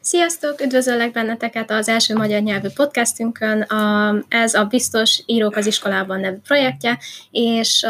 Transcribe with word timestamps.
Sziasztok, 0.00 0.60
üdvözöllek 0.60 1.12
benneteket 1.12 1.70
az 1.70 1.88
első 1.88 2.14
magyar 2.14 2.42
nyelvű 2.42 2.68
podcastünkön. 2.74 3.66
Ez 4.28 4.54
a 4.54 4.64
Biztos 4.64 5.22
Írók 5.26 5.56
az 5.56 5.66
Iskolában 5.66 6.20
nevű 6.20 6.36
projektje, 6.36 6.98
és 7.30 7.86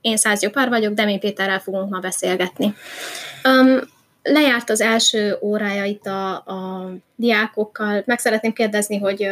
én 0.00 0.16
Száz 0.16 0.50
Pár 0.50 0.68
vagyok, 0.68 0.94
Demé 0.94 1.18
Péterrel 1.18 1.60
fogunk 1.60 1.90
ma 1.90 1.98
beszélgetni. 1.98 2.74
Um, 3.44 3.80
lejárt 4.22 4.70
az 4.70 4.80
első 4.80 5.36
órája 5.40 5.84
itt 5.84 6.06
a, 6.06 6.34
a 6.34 6.90
diákokkal. 7.16 8.02
Meg 8.06 8.18
szeretném 8.18 8.52
kérdezni, 8.52 8.98
hogy 8.98 9.28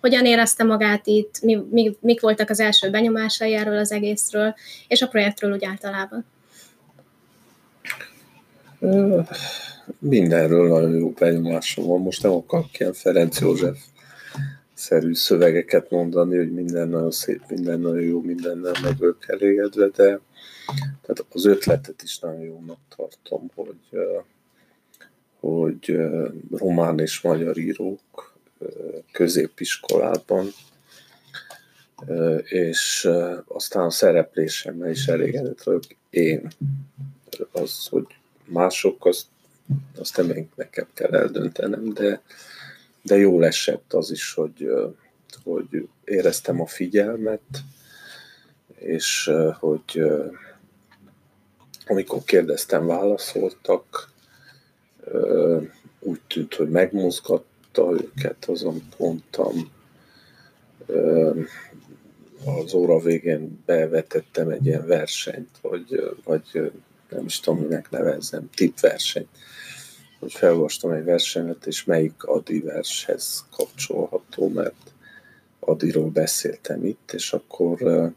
hogyan 0.00 0.24
érezte 0.24 0.64
magát 0.64 1.06
itt, 1.06 1.40
mi, 1.42 1.58
mi, 1.70 1.96
mik 2.00 2.20
voltak 2.20 2.50
az 2.50 2.60
első 2.60 2.90
benyomásai 2.90 3.54
erről 3.54 3.78
az 3.78 3.92
egészről, 3.92 4.54
és 4.88 5.02
a 5.02 5.08
projektről 5.08 5.52
úgy 5.52 5.64
általában. 5.64 6.26
Mindenről 9.98 10.68
nagyon 10.68 10.96
jó 10.96 11.10
benyomásom 11.10 11.86
van. 11.86 12.00
Most 12.00 12.22
nem 12.22 12.32
akarok 12.32 12.78
ilyen 12.78 12.92
Ferenc 12.92 13.40
József 13.40 13.78
szerű 14.74 15.14
szövegeket 15.14 15.90
mondani, 15.90 16.36
hogy 16.36 16.52
minden 16.52 16.88
nagyon 16.88 17.10
szép, 17.10 17.42
minden 17.48 17.80
nagyon 17.80 18.02
jó, 18.02 18.20
mindennel 18.20 18.74
meg 18.82 18.98
vagyok 18.98 19.28
elégedve, 19.28 19.86
de 19.86 20.20
tehát 21.02 21.26
az 21.32 21.44
ötletet 21.44 22.02
is 22.02 22.18
nagyon 22.18 22.40
jónak 22.40 22.78
tartom, 22.96 23.50
hogy, 23.54 23.78
hogy 25.40 25.98
román 26.50 26.98
és 26.98 27.20
magyar 27.20 27.58
írók 27.58 28.34
középiskolában, 29.12 30.46
és 32.44 33.10
aztán 33.46 33.84
a 33.84 33.90
szereplésemmel 33.90 34.90
is 34.90 35.06
elégedett 35.06 35.62
vagyok 35.62 35.82
én. 36.10 36.50
Az, 37.52 37.86
hogy 37.86 38.06
mások, 38.50 39.06
azt, 39.06 39.26
azt 39.98 40.16
nem 40.16 40.48
nekem 40.54 40.86
kell 40.94 41.14
eldöntenem, 41.14 41.92
de, 41.92 42.22
de 43.02 43.16
jó 43.16 43.42
esett 43.42 43.92
az 43.92 44.10
is, 44.10 44.34
hogy, 44.34 44.70
hogy 45.44 45.88
éreztem 46.04 46.60
a 46.60 46.66
figyelmet, 46.66 47.40
és 48.74 49.30
hogy 49.58 50.02
amikor 51.86 52.24
kérdeztem, 52.24 52.86
válaszoltak, 52.86 54.08
úgy 56.00 56.20
tűnt, 56.26 56.54
hogy 56.54 56.68
megmozgatta 56.68 57.92
őket, 57.92 58.44
azon 58.44 58.82
mondtam, 58.96 59.70
az 62.44 62.74
óra 62.74 62.98
végén 62.98 63.62
bevetettem 63.66 64.48
egy 64.48 64.66
ilyen 64.66 64.86
versenyt, 64.86 65.58
vagy, 65.60 66.16
vagy 66.24 66.72
nem 67.10 67.24
is 67.24 67.40
tudom, 67.40 67.60
minek 67.60 67.90
nevezzem, 67.90 68.50
tipverseny. 68.54 69.26
Hogy 70.18 70.32
felolvastam 70.32 70.90
egy 70.90 71.04
versenyt, 71.04 71.66
és 71.66 71.84
melyik 71.84 72.24
Adi 72.24 72.60
vershez 72.60 73.44
kapcsolható, 73.56 74.48
mert 74.48 74.92
Adiról 75.60 76.10
beszéltem 76.10 76.84
itt, 76.84 77.12
és 77.12 77.32
akkor, 77.32 78.10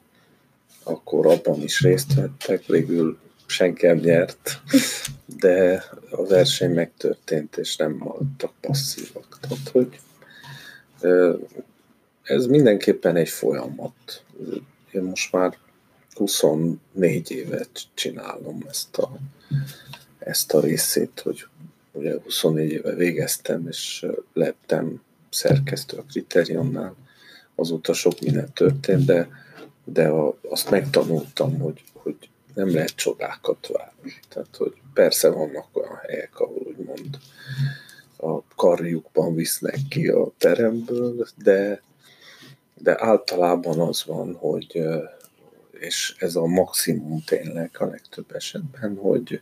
akkor 0.84 1.28
abban 1.28 1.62
is 1.62 1.82
részt 1.82 2.14
vettek, 2.14 2.66
végül 2.66 3.18
senki 3.46 3.86
nem 3.86 3.98
nyert, 3.98 4.62
de 5.26 5.84
a 6.10 6.26
verseny 6.26 6.74
megtörtént, 6.74 7.58
és 7.58 7.76
nem 7.76 7.92
maradtak 7.92 8.54
passzívak. 8.62 9.38
Tehát, 9.42 9.70
hogy 9.72 10.00
ez 12.24 12.46
mindenképpen 12.46 13.16
egy 13.16 13.30
folyamat. 13.30 14.24
Én 14.92 15.02
most 15.02 15.32
már 15.32 15.58
24 16.16 17.32
évet 17.32 17.82
csinálom 17.94 18.66
ezt 18.70 18.98
a, 18.98 19.18
ezt 20.20 20.54
a 20.54 20.60
részét, 20.60 21.20
hogy 21.24 21.46
ugye 21.92 22.16
24 22.24 22.72
éve 22.72 22.94
végeztem, 22.94 23.68
és 23.68 24.06
lettem 24.34 25.02
szerkesztő 25.30 25.98
a 25.98 26.04
Kriterionnál, 26.12 26.96
azóta 27.56 27.94
sok 27.94 28.20
minden 28.20 28.54
történt, 28.54 29.06
de, 29.06 29.30
de 29.84 30.08
a, 30.08 30.38
azt 30.50 30.70
megtanultam, 30.70 31.60
hogy, 31.60 31.84
hogy 31.94 32.16
nem 32.54 32.74
lehet 32.74 32.96
csodákat 32.96 33.68
várni. 33.68 34.14
Tehát, 34.30 34.56
hogy 34.58 34.74
persze 34.94 35.30
vannak 35.30 35.68
olyan 35.72 36.00
helyek, 36.08 36.40
ahol 36.40 36.62
úgymond 36.78 37.18
a 38.18 38.42
karjukban 38.56 39.36
visznek 39.36 39.80
ki 39.90 40.08
a 40.08 40.32
teremből, 40.38 41.28
de, 41.36 41.82
de 42.78 43.04
általában 43.04 43.80
az 43.80 44.04
van, 44.06 44.36
hogy, 44.36 44.84
és 45.80 46.16
ez 46.20 46.36
a 46.36 46.46
maximum 46.46 47.24
tényleg 47.26 47.70
a 47.78 47.86
legtöbb 47.86 48.32
esetben, 48.36 48.96
hogy, 48.96 49.42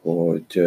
hogy, 0.00 0.62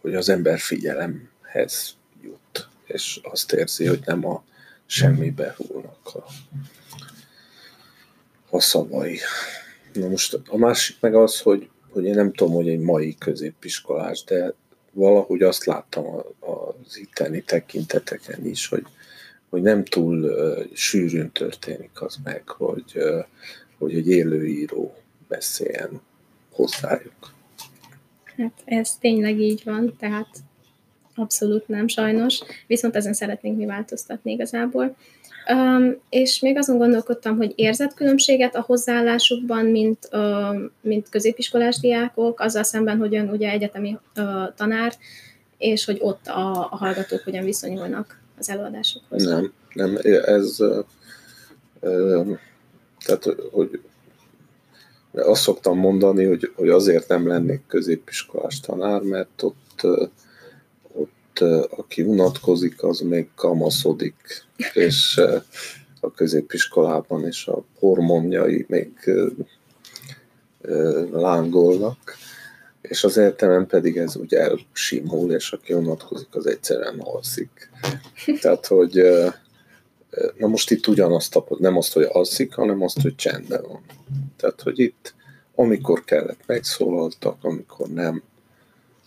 hogy 0.00 0.14
az 0.14 0.28
ember 0.28 0.58
figyelemhez 0.58 1.96
jut, 2.22 2.68
és 2.84 3.20
azt 3.22 3.52
érzi, 3.52 3.86
hogy 3.86 4.00
nem 4.04 4.26
a 4.26 4.44
semmibe 4.86 5.54
hullnak 5.56 6.14
a, 6.14 6.24
a 8.50 8.60
szavai. 8.60 9.18
Na 9.92 10.08
most 10.08 10.40
a 10.46 10.56
másik 10.56 10.96
meg 11.00 11.14
az, 11.14 11.40
hogy, 11.40 11.68
hogy 11.90 12.04
én 12.04 12.14
nem 12.14 12.32
tudom, 12.32 12.54
hogy 12.54 12.68
egy 12.68 12.80
mai 12.80 13.16
középiskolás, 13.18 14.24
de 14.24 14.54
valahogy 14.90 15.42
azt 15.42 15.64
láttam 15.64 16.04
az 16.40 16.98
itteni 16.98 17.42
tekinteteken 17.42 18.46
is, 18.46 18.68
hogy, 18.68 18.86
hogy 19.52 19.62
nem 19.62 19.84
túl 19.84 20.24
uh, 20.24 20.64
sűrűn 20.72 21.32
történik 21.32 22.02
az 22.02 22.16
meg, 22.24 22.48
hogy, 22.48 22.92
uh, 22.94 23.24
hogy 23.78 23.94
egy 23.94 24.08
élőíró 24.08 24.94
beszéljen 25.28 26.00
hozzájuk. 26.52 27.32
Hát 28.36 28.52
ez 28.64 28.96
tényleg 28.96 29.40
így 29.40 29.62
van, 29.64 29.96
tehát 29.98 30.28
abszolút 31.14 31.68
nem 31.68 31.88
sajnos, 31.88 32.40
viszont 32.66 32.96
ezen 32.96 33.12
szeretnénk 33.12 33.56
mi 33.56 33.66
változtatni 33.66 34.32
igazából. 34.32 34.96
Um, 35.52 35.96
és 36.08 36.40
még 36.40 36.56
azon 36.56 36.78
gondolkodtam, 36.78 37.36
hogy 37.36 37.52
érzett 37.54 37.94
különbséget 37.94 38.54
a 38.54 38.64
hozzáállásukban, 38.66 39.66
mint, 39.66 40.08
uh, 40.12 40.56
mint 40.80 41.08
középiskolás 41.08 41.78
diákok, 41.80 42.40
azzal 42.40 42.62
szemben, 42.62 42.98
hogy 42.98 43.14
ön 43.14 43.28
ugye 43.28 43.50
egyetemi 43.50 43.98
uh, 44.16 44.54
tanár, 44.56 44.92
és 45.58 45.84
hogy 45.84 45.98
ott 46.00 46.26
a, 46.26 46.50
a 46.70 46.76
hallgatók 46.76 47.20
hogyan 47.24 47.44
viszonyulnak 47.44 48.21
az 48.42 48.50
előadásokhoz. 48.50 49.24
Nem, 49.24 49.52
nem, 49.72 49.98
ez 50.24 50.56
tehát, 53.04 53.36
hogy 53.50 53.80
azt 55.12 55.42
szoktam 55.42 55.78
mondani, 55.78 56.24
hogy, 56.24 56.52
hogy 56.54 56.68
azért 56.68 57.08
nem 57.08 57.26
lennék 57.26 57.66
középiskolás 57.66 58.60
tanár, 58.60 59.00
mert 59.00 59.42
ott, 59.42 59.86
ott 60.92 61.38
aki 61.70 62.02
unatkozik, 62.02 62.82
az 62.82 63.00
még 63.00 63.28
kamaszodik, 63.34 64.44
és 64.72 65.20
a 66.00 66.12
középiskolában 66.14 67.26
és 67.26 67.46
a 67.46 67.64
hormonjai 67.78 68.64
még 68.68 68.92
lángolnak 71.12 72.16
és 72.82 73.04
az 73.04 73.16
értelem 73.16 73.66
pedig 73.66 73.96
ez 73.96 74.16
úgy 74.16 74.34
elsimul, 74.34 75.32
és 75.32 75.52
aki 75.52 75.72
unatkozik, 75.72 76.34
az 76.34 76.46
egyszerűen 76.46 77.00
alszik. 77.00 77.70
Tehát, 78.40 78.66
hogy 78.66 79.02
na 80.36 80.46
most 80.46 80.70
itt 80.70 80.86
ugyanazt 80.86 81.32
tapad, 81.32 81.60
nem 81.60 81.76
azt, 81.76 81.92
hogy 81.92 82.06
alszik, 82.08 82.54
hanem 82.54 82.82
azt, 82.82 83.00
hogy 83.00 83.14
csendben 83.14 83.62
van. 83.68 83.82
Tehát, 84.36 84.60
hogy 84.60 84.78
itt 84.78 85.14
amikor 85.54 86.04
kellett 86.04 86.40
megszólaltak, 86.46 87.36
amikor 87.40 87.88
nem, 87.88 88.22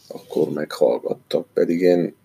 akkor 0.07 0.49
meghallgattak. 0.49 1.47
Pedig 1.53 1.81
én 1.81 2.15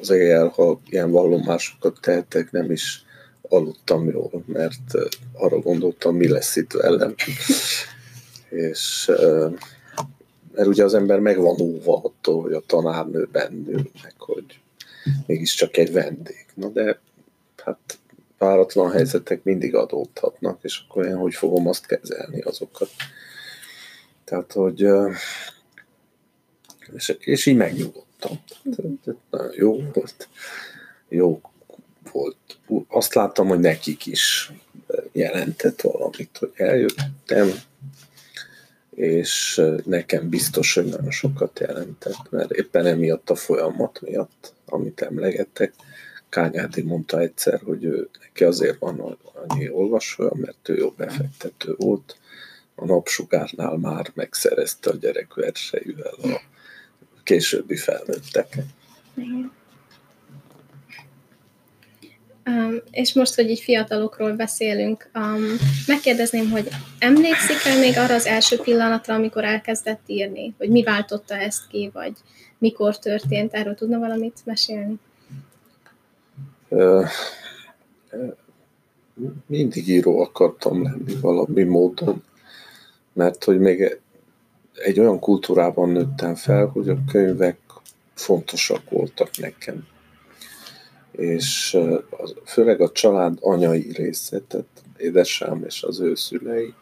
az 0.00 0.10
éjjel, 0.10 0.48
ha 0.48 0.80
ilyen 0.86 1.10
vallomásokat 1.10 1.98
tehetek, 2.00 2.50
nem 2.50 2.70
is 2.70 3.04
aludtam 3.42 4.10
jól, 4.10 4.44
mert 4.46 4.94
arra 5.32 5.58
gondoltam, 5.58 6.16
mi 6.16 6.28
lesz 6.28 6.56
itt 6.56 6.72
velem. 6.72 7.14
És 8.48 9.10
mert 10.54 10.68
ugye 10.68 10.84
az 10.84 10.94
ember 10.94 11.18
meg 11.18 11.38
van 11.38 11.60
óva 11.60 12.00
attól, 12.04 12.42
hogy 12.42 12.52
a 12.52 12.62
tanárnő 12.66 13.28
bennül, 13.32 13.90
meg 14.02 14.14
hogy 14.18 14.60
mégiscsak 15.26 15.76
egy 15.76 15.92
vendég. 15.92 16.46
Na 16.54 16.68
de 16.68 16.98
hát 17.64 17.98
váratlan 18.38 18.90
helyzetek 18.90 19.42
mindig 19.42 19.74
adódhatnak, 19.74 20.58
és 20.62 20.84
akkor 20.88 21.06
én 21.06 21.16
hogy 21.16 21.34
fogom 21.34 21.68
azt 21.68 21.86
kezelni 21.86 22.40
azokat. 22.40 22.90
Tehát, 24.24 24.52
hogy 24.52 24.88
és, 26.94 27.16
és 27.18 27.46
így 27.46 27.56
megnyugodtam. 27.56 28.40
Nagyon 29.30 29.52
jó 29.54 29.82
volt. 29.92 30.28
Jó 31.08 31.40
volt. 32.12 32.36
Azt 32.88 33.14
láttam, 33.14 33.48
hogy 33.48 33.60
nekik 33.60 34.06
is 34.06 34.52
jelentett 35.12 35.80
valamit, 35.80 36.36
hogy 36.38 36.52
eljöttem, 36.54 37.52
és 38.94 39.62
nekem 39.84 40.28
biztos, 40.28 40.74
hogy 40.74 40.84
nagyon 40.84 41.10
sokat 41.10 41.58
jelentett, 41.58 42.30
mert 42.30 42.50
éppen 42.50 42.86
emiatt 42.86 43.30
a 43.30 43.34
folyamat 43.34 44.00
miatt, 44.00 44.52
amit 44.66 45.00
emlegettek, 45.00 45.72
Kányádi 46.28 46.82
mondta 46.82 47.20
egyszer, 47.20 47.60
hogy 47.64 47.84
ő, 47.84 48.08
neki 48.20 48.44
azért 48.44 48.78
van 48.78 49.18
annyi 49.48 49.68
olvasója, 49.70 50.32
mert 50.34 50.68
ő 50.68 50.76
jó 50.76 50.90
befektető 50.90 51.74
volt, 51.76 52.16
a 52.74 52.84
napsugárnál 52.84 53.76
már 53.76 54.10
megszerezte 54.14 54.90
a 54.90 54.96
gyerekverseivel 54.96 56.14
a 56.22 56.40
későbbi 57.22 57.76
felnőttek. 57.76 58.56
Igen. 59.14 59.52
Um, 62.46 62.76
és 62.90 63.12
most, 63.12 63.34
hogy 63.34 63.50
így 63.50 63.60
fiatalokról 63.60 64.32
beszélünk, 64.32 65.10
um, 65.14 65.44
megkérdezném, 65.86 66.50
hogy 66.50 66.68
emlékszik 66.98 67.64
el 67.64 67.78
még 67.78 67.98
arra 67.98 68.14
az 68.14 68.26
első 68.26 68.56
pillanatra, 68.56 69.14
amikor 69.14 69.44
elkezdett 69.44 70.00
írni? 70.06 70.54
Hogy 70.58 70.68
mi 70.68 70.82
váltotta 70.82 71.34
ezt 71.36 71.68
ki, 71.68 71.90
vagy 71.92 72.12
mikor 72.58 72.98
történt? 72.98 73.52
Erről 73.52 73.74
tudna 73.74 73.98
valamit 73.98 74.40
mesélni? 74.44 74.94
Mindig 79.46 79.88
író 79.88 80.20
akartam 80.20 80.82
lenni 80.82 81.14
valami 81.20 81.62
módon, 81.62 82.22
mert 83.12 83.44
hogy 83.44 83.58
még 83.58 83.98
egy 84.74 85.00
olyan 85.00 85.18
kultúrában 85.18 85.88
nőttem 85.88 86.34
fel, 86.34 86.66
hogy 86.66 86.88
a 86.88 86.96
könyvek 87.12 87.58
fontosak 88.14 88.90
voltak 88.90 89.36
nekem 89.36 89.86
és 91.16 91.78
főleg 92.44 92.80
a 92.80 92.90
család 92.90 93.38
anyai 93.40 93.92
része, 93.92 94.40
tehát 94.48 94.66
édesám 94.96 95.64
és 95.64 95.82
az 95.82 96.00
ő 96.00 96.14
szülei 96.14 96.74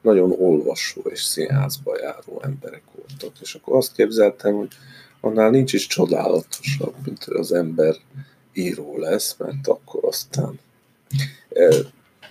nagyon 0.00 0.32
olvasó 0.38 1.00
és 1.00 1.22
színházba 1.22 1.98
járó 2.00 2.42
emberek 2.42 2.82
voltak. 2.96 3.40
És 3.40 3.54
akkor 3.54 3.76
azt 3.76 3.92
képzeltem, 3.92 4.54
hogy 4.54 4.68
annál 5.20 5.50
nincs 5.50 5.72
is 5.72 5.86
csodálatosabb, 5.86 6.94
mint 7.04 7.24
hogy 7.24 7.36
az 7.36 7.52
ember 7.52 7.94
író 8.52 8.98
lesz, 8.98 9.36
mert 9.38 9.68
akkor 9.68 10.04
aztán 10.04 10.58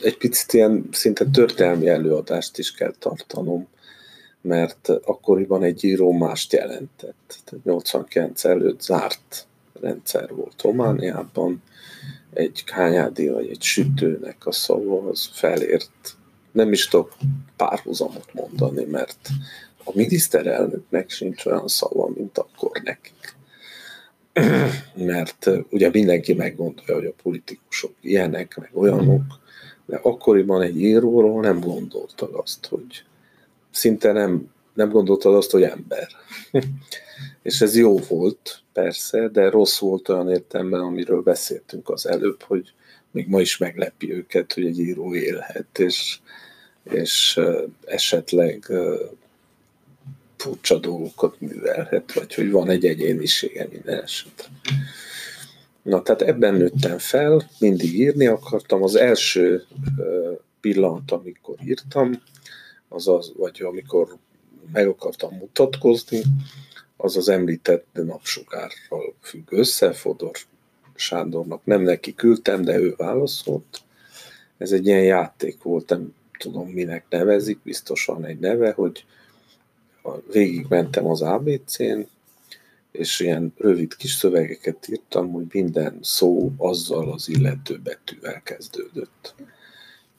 egy 0.02 0.18
picit 0.18 0.54
ilyen 0.54 0.90
szinte 0.92 1.26
történelmi 1.26 1.88
előadást 1.88 2.58
is 2.58 2.74
kell 2.74 2.94
tartanom, 3.00 3.68
mert 4.42 4.90
akkoriban 4.90 5.64
egy 5.64 5.84
író 5.84 6.12
mást 6.12 6.54
jelentett. 6.54 7.40
Tehát 7.46 7.66
89 7.66 8.44
előtt 8.44 8.82
zárt 8.82 9.48
rendszer 9.82 10.34
volt 10.34 10.62
Romániában, 10.62 11.62
egy 12.34 12.64
kányádi 12.64 13.30
vagy 13.30 13.50
egy 13.50 13.62
sütőnek 13.62 14.46
a 14.46 14.52
szava 14.52 15.10
az 15.10 15.30
felért, 15.34 16.18
nem 16.52 16.72
is 16.72 16.88
tudok 16.88 17.14
párhuzamot 17.56 18.34
mondani, 18.34 18.84
mert 18.84 19.30
a 19.84 19.92
miniszterelnöknek 19.94 21.10
sincs 21.10 21.46
olyan 21.46 21.68
szava, 21.68 22.10
mint 22.16 22.38
akkor 22.38 22.82
nekik. 22.84 23.36
Mert 24.96 25.50
ugye 25.70 25.90
mindenki 25.90 26.34
meggondolja, 26.34 26.96
hogy 26.96 27.06
a 27.06 27.22
politikusok 27.24 27.94
ilyenek, 28.02 28.58
meg 28.58 28.70
olyanok, 28.74 29.24
de 29.86 30.00
akkoriban 30.02 30.62
egy 30.62 30.82
íróról 30.82 31.42
nem 31.42 31.60
gondoltad 31.60 32.34
azt, 32.34 32.66
hogy 32.66 33.04
szinte 33.72 34.12
nem, 34.12 34.54
nem 34.76 34.90
gondoltad 34.90 35.36
azt, 35.36 35.52
hogy 35.52 35.64
ember. 35.64 36.08
És 37.42 37.62
ez 37.62 37.76
jó 37.76 37.98
volt, 37.98 38.62
persze, 38.74 39.28
de 39.28 39.50
rossz 39.50 39.80
volt 39.80 40.10
olyan 40.10 40.30
értelemben, 40.30 40.80
amiről 40.80 41.22
beszéltünk 41.22 41.90
az 41.90 42.08
előbb, 42.08 42.42
hogy 42.42 42.74
még 43.12 43.28
ma 43.28 43.42
is 43.42 43.58
meglepi 43.58 44.14
őket, 44.14 44.54
hogy 44.54 44.66
egy 44.66 44.80
író 44.80 45.16
élhet, 45.16 45.80
és, 45.80 46.20
és 46.84 47.40
esetleg 47.86 48.72
furcsa 50.38 50.78
dolgokat 50.78 51.40
művelhet, 51.40 52.14
vagy 52.14 52.34
hogy 52.34 52.52
van 52.52 52.70
egy 52.70 52.86
egyénisége 52.86 53.68
minden 53.72 54.02
esetre. 54.02 54.48
Na, 55.82 56.02
tehát 56.02 56.22
ebben 56.22 56.54
nőttem 56.54 56.98
fel, 56.98 57.50
mindig 57.60 57.94
írni 57.94 58.26
akartam. 58.28 58.84
Az 58.84 58.96
első 58.96 59.64
pillanat, 60.62 61.12
amikor 61.12 61.56
írtam, 61.66 62.22
az 62.90 63.08
az, 63.08 63.32
vagy 63.38 63.62
amikor 63.62 64.18
meg 64.72 64.88
akartam 64.88 65.36
mutatkozni, 65.36 66.22
az 66.98 67.18
az 67.18 67.30
említett 67.30 67.88
napsugárral 67.94 69.16
függ 69.22 69.52
össze, 69.52 69.94
Fodor 69.94 70.32
Sándornak 70.96 71.66
nem 71.66 71.82
neki 71.82 72.16
küldtem, 72.16 72.62
de 72.62 72.80
ő 72.80 72.94
válaszolt. 72.98 73.82
Ez 74.58 74.72
egy 74.72 74.86
ilyen 74.86 75.04
játék 75.04 75.64
volt, 75.64 75.90
nem 75.90 76.14
tudom 76.38 76.70
minek 76.70 77.06
nevezik, 77.10 77.60
biztosan 77.64 78.26
egy 78.26 78.40
neve, 78.40 78.72
hogy 78.72 79.06
végigmentem 80.32 81.06
az 81.06 81.22
ABC-n, 81.22 82.00
és 82.92 83.20
ilyen 83.20 83.54
rövid 83.58 83.96
kis 83.96 84.12
szövegeket 84.12 84.88
írtam, 84.90 85.32
hogy 85.32 85.46
minden 85.52 85.98
szó 86.02 86.52
azzal 86.58 87.12
az 87.12 87.30
illető 87.30 87.80
betűvel 87.84 88.42
kezdődött. 88.42 89.36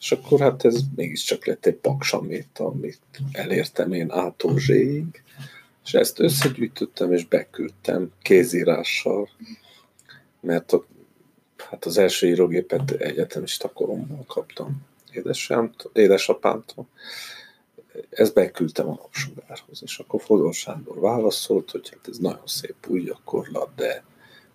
És 0.00 0.12
akkor 0.12 0.40
hát 0.40 0.64
ez 0.64 0.81
mégiscsak 0.96 1.46
lett 1.46 1.66
egy 1.66 1.75
paksamét, 1.75 2.58
amit 2.58 3.00
elértem 3.32 3.93
én 3.93 4.12
Z-ig, 4.56 5.22
és 5.84 5.94
ezt 5.94 6.20
összegyűjtöttem 6.20 7.12
és 7.12 7.26
beküldtem 7.26 8.12
kézírással, 8.22 9.28
mert 10.40 10.72
a, 10.72 10.84
hát 11.56 11.84
az 11.84 11.98
első 11.98 12.26
írógépet 12.26 12.90
egyetemista 12.90 13.72
koromban 13.72 14.26
kaptam 14.26 14.87
édesapámtól. 15.93 16.87
Ezt 18.10 18.34
beküldtem 18.34 18.88
a 18.88 18.98
napsugárhoz, 19.02 19.82
és 19.82 19.98
akkor 19.98 20.22
Fodor 20.22 20.54
Sándor 20.54 21.00
válaszolt, 21.00 21.70
hogy 21.70 21.88
hát 21.88 22.08
ez 22.08 22.19
nagyon 22.19 22.46
szép 22.46 22.87
új 22.88 23.02
gyakorlat, 23.02 23.75
de 23.75 24.04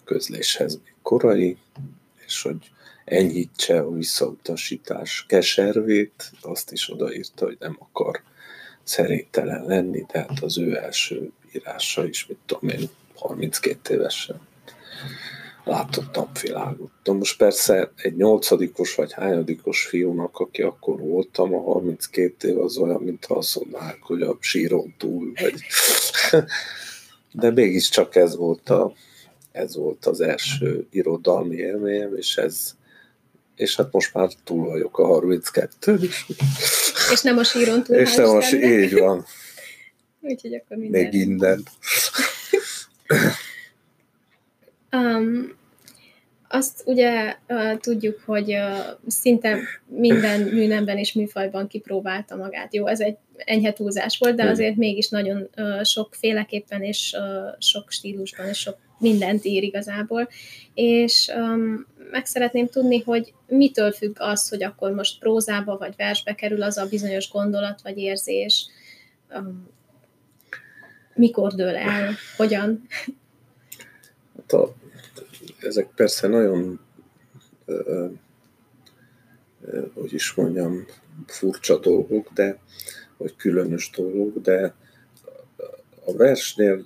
közléshez 0.03 0.79
még 0.83 0.93
korai, 1.01 1.57
és 2.25 2.41
hogy 2.41 2.71
enyhítse 3.05 3.79
a 3.79 3.91
visszautasítás 3.91 5.25
keservét, 5.27 6.31
azt 6.41 6.71
is 6.71 6.91
odaírta, 6.91 7.45
hogy 7.45 7.57
nem 7.59 7.77
akar 7.79 8.21
szerénytelen 8.83 9.65
lenni, 9.65 10.05
tehát 10.07 10.39
az 10.41 10.57
ő 10.57 10.77
első 10.77 11.31
írása 11.51 12.07
is, 12.07 12.27
mit 12.27 12.37
tudom 12.45 12.69
én, 12.69 12.89
32 13.15 13.93
évesen 13.93 14.41
látott 15.63 16.15
napvilágot. 16.15 16.91
De 17.03 17.11
most 17.11 17.37
persze 17.37 17.91
egy 17.95 18.15
nyolcadikos 18.15 18.95
vagy 18.95 19.13
hányadikos 19.13 19.85
fiúnak, 19.85 20.39
aki 20.39 20.61
akkor 20.61 20.99
voltam, 20.99 21.55
a 21.55 21.59
32 21.59 22.47
év 22.47 22.59
az 22.59 22.77
olyan, 22.77 23.01
mint 23.01 23.25
azt 23.25 23.59
mondanák, 23.59 23.97
hogy 24.01 24.21
a 24.21 24.37
síron 24.39 24.93
túl, 24.97 25.31
vagy... 25.41 25.53
De 27.33 27.51
mégiscsak 27.51 28.15
ez 28.15 28.35
volt, 28.35 28.69
a, 28.69 28.93
ez 29.51 29.75
volt 29.75 30.05
az 30.05 30.21
első 30.21 30.87
irodalmi 30.89 31.55
élményem, 31.55 32.15
és 32.15 32.37
ez, 32.37 32.75
és 33.55 33.75
hát 33.75 33.91
most 33.91 34.13
már 34.13 34.29
túl 34.43 34.69
vagyok 34.69 34.99
a 34.99 35.05
32 35.05 35.97
is. 36.01 36.25
És 37.11 37.21
nem 37.21 37.37
a 37.37 37.43
síron 37.43 37.83
túl. 37.83 37.95
És 37.95 38.15
nem 38.15 38.29
a 38.29 38.41
síron, 38.41 38.79
így 38.79 38.93
van. 38.93 39.25
Úgyhogy 40.21 40.53
akkor 40.53 40.77
minden. 40.77 41.01
Még 41.01 41.13
innen. 41.13 41.63
um, 44.91 45.59
azt 46.47 46.83
ugye 46.85 47.35
uh, 47.47 47.77
tudjuk, 47.77 48.21
hogy 48.25 48.53
uh, 48.53 48.77
szinte 49.07 49.57
minden 49.87 50.41
műnemben 50.41 50.97
és 50.97 51.13
műfajban 51.13 51.67
kipróbálta 51.67 52.35
magát. 52.35 52.73
Jó, 52.73 52.87
ez 52.87 52.99
egy 52.99 53.17
enyhe 53.37 53.73
túlzás 53.73 54.17
volt, 54.17 54.35
de 54.35 54.49
azért 54.49 54.75
mégis 54.75 55.09
nagyon 55.09 55.49
uh, 55.57 55.83
sokféleképpen 55.83 56.81
és 56.81 57.15
uh, 57.17 57.55
sok 57.59 57.91
stílusban 57.91 58.47
és 58.47 58.57
sok 58.57 58.77
mindent 58.99 59.45
ír 59.45 59.63
igazából. 59.63 60.29
És 60.73 61.31
um, 61.35 61.85
meg 62.09 62.25
szeretném 62.25 62.67
tudni, 62.67 63.01
hogy 63.01 63.33
mitől 63.47 63.91
függ 63.91 64.15
az, 64.19 64.49
hogy 64.49 64.63
akkor 64.63 64.91
most 64.91 65.19
prózába 65.19 65.77
vagy 65.77 65.93
versbe 65.97 66.35
kerül 66.35 66.63
az 66.63 66.77
a 66.77 66.87
bizonyos 66.87 67.31
gondolat 67.31 67.81
vagy 67.81 67.97
érzés, 67.97 68.67
mikor 71.13 71.53
dől 71.53 71.75
el, 71.75 72.13
hogyan? 72.37 72.87
Hát 74.35 74.51
a, 74.51 74.75
ezek 75.59 75.87
persze 75.95 76.27
nagyon, 76.27 76.79
ö, 77.65 78.07
ö, 79.61 79.85
hogy 79.93 80.13
is 80.13 80.33
mondjam, 80.33 80.85
furcsa 81.25 81.79
dolgok, 81.79 82.31
de, 82.33 82.57
vagy 83.17 83.35
különös 83.35 83.89
dolgok, 83.89 84.37
de 84.37 84.73
a 86.05 86.13
versnél 86.13 86.81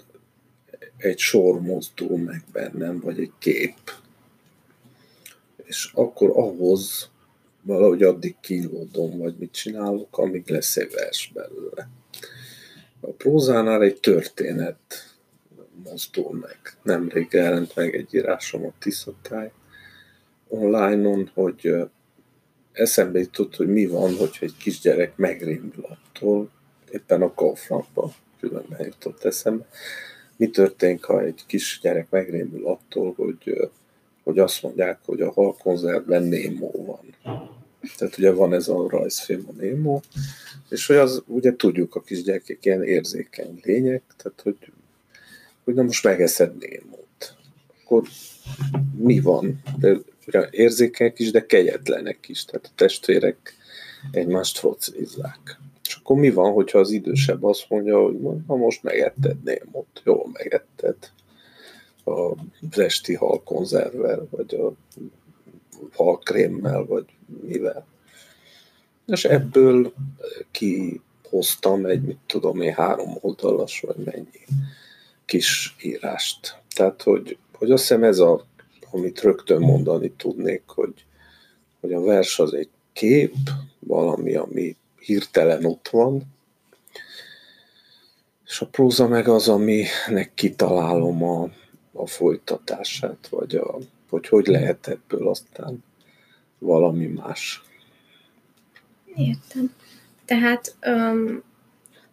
egy 0.97 1.19
sor 1.19 1.61
mozdul 1.61 2.17
meg 2.17 2.43
bennem, 2.51 2.99
vagy 2.99 3.19
egy 3.19 3.31
kép. 3.39 4.03
És 5.65 5.91
akkor 5.93 6.29
ahhoz 6.29 7.09
valahogy 7.61 8.03
addig 8.03 8.35
kínlódom, 8.41 9.17
vagy 9.17 9.35
mit 9.37 9.51
csinálok, 9.51 10.17
amíg 10.17 10.49
lesz 10.49 10.77
egy 10.77 10.91
vers 10.91 11.31
belőle. 11.33 11.89
A 12.99 13.11
prózánál 13.11 13.81
egy 13.81 13.99
történet 13.99 14.77
mozdul 15.83 16.33
meg. 16.33 16.59
Nemrég 16.83 17.27
jelent 17.31 17.75
meg 17.75 17.95
egy 17.95 18.13
írásom 18.13 18.65
a 18.65 18.73
Tiszatály 18.79 19.51
online-on, 20.47 21.31
hogy 21.33 21.75
eszembe 22.71 23.19
jutott, 23.19 23.55
hogy 23.55 23.67
mi 23.67 23.85
van, 23.85 24.15
hogyha 24.15 24.45
egy 24.45 24.57
kisgyerek 24.57 25.17
megrémül 25.17 25.85
attól, 25.89 26.49
éppen 26.91 27.21
a 27.21 27.33
Kauflandban 27.33 28.13
különben 28.39 28.85
jutott 28.85 29.23
eszembe. 29.23 29.67
Mi 30.37 30.49
történik, 30.49 31.03
ha 31.03 31.21
egy 31.21 31.43
kisgyerek 31.47 32.09
megrémül 32.09 32.67
attól, 32.67 33.13
hogy, 33.17 33.69
hogy 34.25 34.39
azt 34.39 34.63
mondják, 34.63 34.99
hogy 35.05 35.21
a 35.21 35.31
halkonzervben 35.31 36.23
Némó 36.23 36.71
van. 36.85 37.15
Tehát 37.97 38.17
ugye 38.17 38.31
van 38.31 38.53
ez 38.53 38.67
a 38.67 38.89
rajzfilm 38.89 39.45
a 39.47 39.61
Némó, 39.61 40.01
és 40.69 40.87
hogy 40.87 40.95
az, 40.95 41.23
ugye 41.27 41.55
tudjuk, 41.55 41.95
a 41.95 42.01
kisgyerekek 42.01 42.65
ilyen 42.65 42.83
érzékeny 42.83 43.59
lények, 43.63 44.03
tehát 44.17 44.41
hogy 44.41 44.57
hogy 45.65 45.73
na 45.73 45.83
most 45.83 46.03
megeszed 46.03 46.57
Némót. 46.57 47.35
Akkor 47.83 48.03
mi 48.97 49.19
van? 49.19 49.61
De 49.79 49.97
érzékenyek 50.49 51.19
is, 51.19 51.31
de 51.31 51.45
kegyetlenek 51.45 52.29
is. 52.29 52.45
Tehát 52.45 52.65
a 52.65 52.75
testvérek 52.75 53.55
egymást 54.11 54.57
focizzák. 54.57 55.59
És 55.87 55.95
akkor 55.95 56.17
mi 56.17 56.29
van, 56.29 56.53
hogyha 56.53 56.79
az 56.79 56.91
idősebb 56.91 57.43
azt 57.43 57.65
mondja, 57.69 58.03
hogy 58.03 58.19
na 58.47 58.55
most 58.55 58.83
megetted 58.83 59.43
Némot, 59.43 60.01
jól 60.03 60.29
megetted 60.33 60.95
az 62.05 62.79
esti 62.79 63.13
halkonzervvel, 63.13 64.27
vagy 64.29 64.55
a 64.55 64.71
halkrémmel, 65.91 66.85
vagy 66.85 67.05
mivel. 67.41 67.85
És 69.05 69.25
ebből 69.25 69.93
kihoztam 70.51 71.85
egy, 71.85 72.01
mit 72.01 72.19
tudom 72.25 72.61
én, 72.61 72.73
három 72.73 73.17
oldalas, 73.21 73.79
vagy 73.79 74.05
mennyi 74.05 74.45
kis 75.25 75.75
írást. 75.81 76.61
Tehát, 76.75 77.01
hogy, 77.01 77.37
hogy 77.53 77.71
azt 77.71 77.81
hiszem 77.81 78.03
ez 78.03 78.19
a, 78.19 78.45
amit 78.91 79.21
rögtön 79.21 79.61
mondani 79.61 80.11
tudnék, 80.11 80.63
hogy, 80.65 81.05
hogy 81.79 81.93
a 81.93 82.01
vers 82.01 82.39
az 82.39 82.53
egy 82.53 82.69
kép, 82.93 83.35
valami, 83.79 84.35
ami 84.35 84.75
hirtelen 84.99 85.65
ott 85.65 85.87
van, 85.87 86.23
és 88.45 88.61
a 88.61 88.65
próza 88.65 89.07
meg 89.07 89.27
az, 89.27 89.47
aminek 89.47 90.31
kitalálom 90.33 91.23
a, 91.23 91.49
a 91.95 92.05
folytatását, 92.05 93.27
vagy 93.29 93.55
a, 93.55 93.77
hogy 94.09 94.27
hogy 94.27 94.47
lehet 94.47 94.87
ebből 94.87 95.27
aztán 95.27 95.83
valami 96.59 97.05
más. 97.05 97.63
Értem. 99.15 99.73
Tehát 100.25 100.75
um, 100.85 101.43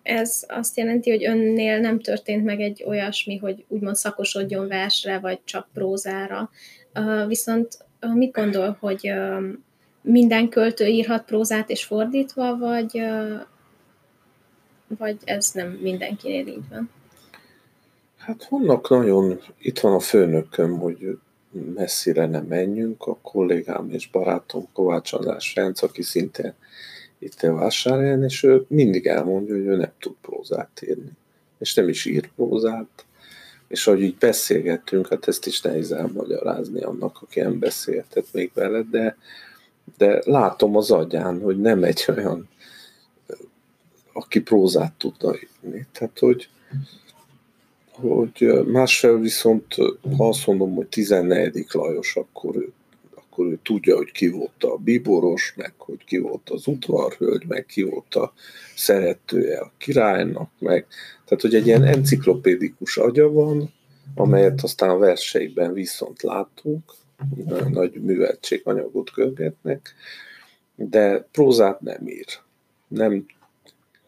ez 0.02 0.44
azt 0.48 0.76
jelenti, 0.76 1.10
hogy 1.10 1.24
önnél 1.24 1.78
nem 1.78 2.00
történt 2.00 2.44
meg 2.44 2.60
egy 2.60 2.84
olyasmi, 2.86 3.36
hogy 3.36 3.64
úgymond 3.68 3.96
szakosodjon 3.96 4.68
versre, 4.68 5.18
vagy 5.18 5.40
csak 5.44 5.68
prózára. 5.72 6.50
Uh, 6.94 7.26
viszont 7.26 7.78
uh, 8.00 8.14
mit 8.14 8.32
gondol, 8.32 8.76
hogy 8.80 9.10
uh, 9.10 9.42
minden 10.02 10.48
költő 10.48 10.86
írhat 10.86 11.24
prózát 11.24 11.70
és 11.70 11.84
fordítva, 11.84 12.56
vagy, 12.56 13.02
vagy 14.98 15.16
ez 15.24 15.50
nem 15.54 15.70
mindenkinél 15.70 16.46
így 16.46 16.68
van? 16.70 16.90
Hát 18.26 18.46
vannak 18.48 18.88
nagyon, 18.88 19.40
itt 19.58 19.78
van 19.78 19.94
a 19.94 20.00
főnököm, 20.00 20.78
hogy 20.78 21.18
messzire 21.74 22.26
nem 22.26 22.44
menjünk, 22.44 23.06
a 23.06 23.18
kollégám 23.22 23.90
és 23.90 24.10
barátom 24.10 24.68
Kovács 24.72 25.12
András 25.12 25.52
Ferenc, 25.52 25.82
aki 25.82 26.02
szintén 26.02 26.54
itt 27.18 27.42
a 27.42 27.54
vásárhelyen, 27.54 28.24
és 28.24 28.42
ő 28.42 28.64
mindig 28.68 29.06
elmondja, 29.06 29.54
hogy 29.54 29.66
ő 29.66 29.76
nem 29.76 29.92
tud 29.98 30.14
prózát 30.20 30.82
írni. 30.82 31.10
És 31.58 31.74
nem 31.74 31.88
is 31.88 32.04
ír 32.04 32.30
prózát, 32.36 33.04
és 33.68 33.86
ahogy 33.86 34.02
így 34.02 34.16
beszélgettünk, 34.16 35.08
hát 35.08 35.28
ezt 35.28 35.46
is 35.46 35.60
nehéz 35.60 35.92
elmagyarázni 35.92 36.80
annak, 36.82 37.18
aki 37.22 37.40
nem 37.40 37.58
beszélhetett 37.58 38.32
még 38.32 38.50
vele, 38.54 38.82
de, 38.90 39.16
de 39.96 40.22
látom 40.24 40.76
az 40.76 40.90
agyán, 40.90 41.40
hogy 41.40 41.60
nem 41.60 41.84
egy 41.84 42.04
olyan, 42.08 42.48
aki 44.12 44.40
prózát 44.40 44.92
tudna 44.92 45.34
írni. 45.34 45.86
Tehát, 45.92 46.18
hogy, 46.18 46.48
hogy 47.92 48.64
másfél 48.66 49.18
viszont, 49.18 49.74
ha 50.16 50.28
azt 50.28 50.46
mondom, 50.46 50.74
hogy 50.74 50.86
14. 50.86 51.66
Lajos, 51.72 52.16
akkor 52.16 52.72
akkor 53.32 53.46
ő 53.46 53.58
tudja, 53.62 53.96
hogy 53.96 54.12
ki 54.12 54.28
volt 54.28 54.64
a 54.64 54.76
bíboros, 54.76 55.54
meg 55.56 55.72
hogy 55.76 56.04
ki 56.04 56.18
volt 56.18 56.50
az 56.50 56.66
udvarhölgy, 56.66 57.44
meg 57.46 57.66
ki 57.66 57.82
volt 57.82 58.14
a 58.14 58.32
szeretője 58.76 59.58
a 59.58 59.72
királynak, 59.78 60.50
meg 60.58 60.86
tehát, 61.24 61.42
hogy 61.42 61.54
egy 61.54 61.66
ilyen 61.66 61.84
enciklopédikus 61.84 62.96
agya 62.96 63.32
van, 63.32 63.72
amelyet 64.14 64.62
aztán 64.62 64.90
a 64.90 64.98
verseiben 64.98 65.72
viszont 65.72 66.22
látunk, 66.22 66.92
nagy 67.70 67.92
műveltséganyagot 67.92 69.10
görgetnek, 69.14 69.94
de 70.74 71.28
prózát 71.32 71.80
nem 71.80 72.08
ír. 72.08 72.26
Nem 72.88 73.26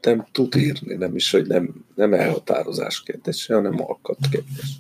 nem 0.05 0.27
tud 0.33 0.57
írni, 0.57 0.95
nem 0.95 1.17
is, 1.17 1.31
hogy 1.31 1.47
nem, 1.47 1.85
nem 1.95 2.15
elhatározás 2.15 3.03
kérdése, 3.03 3.55
hanem 3.55 3.81
alkat 3.81 4.19
kérdés. 4.31 4.79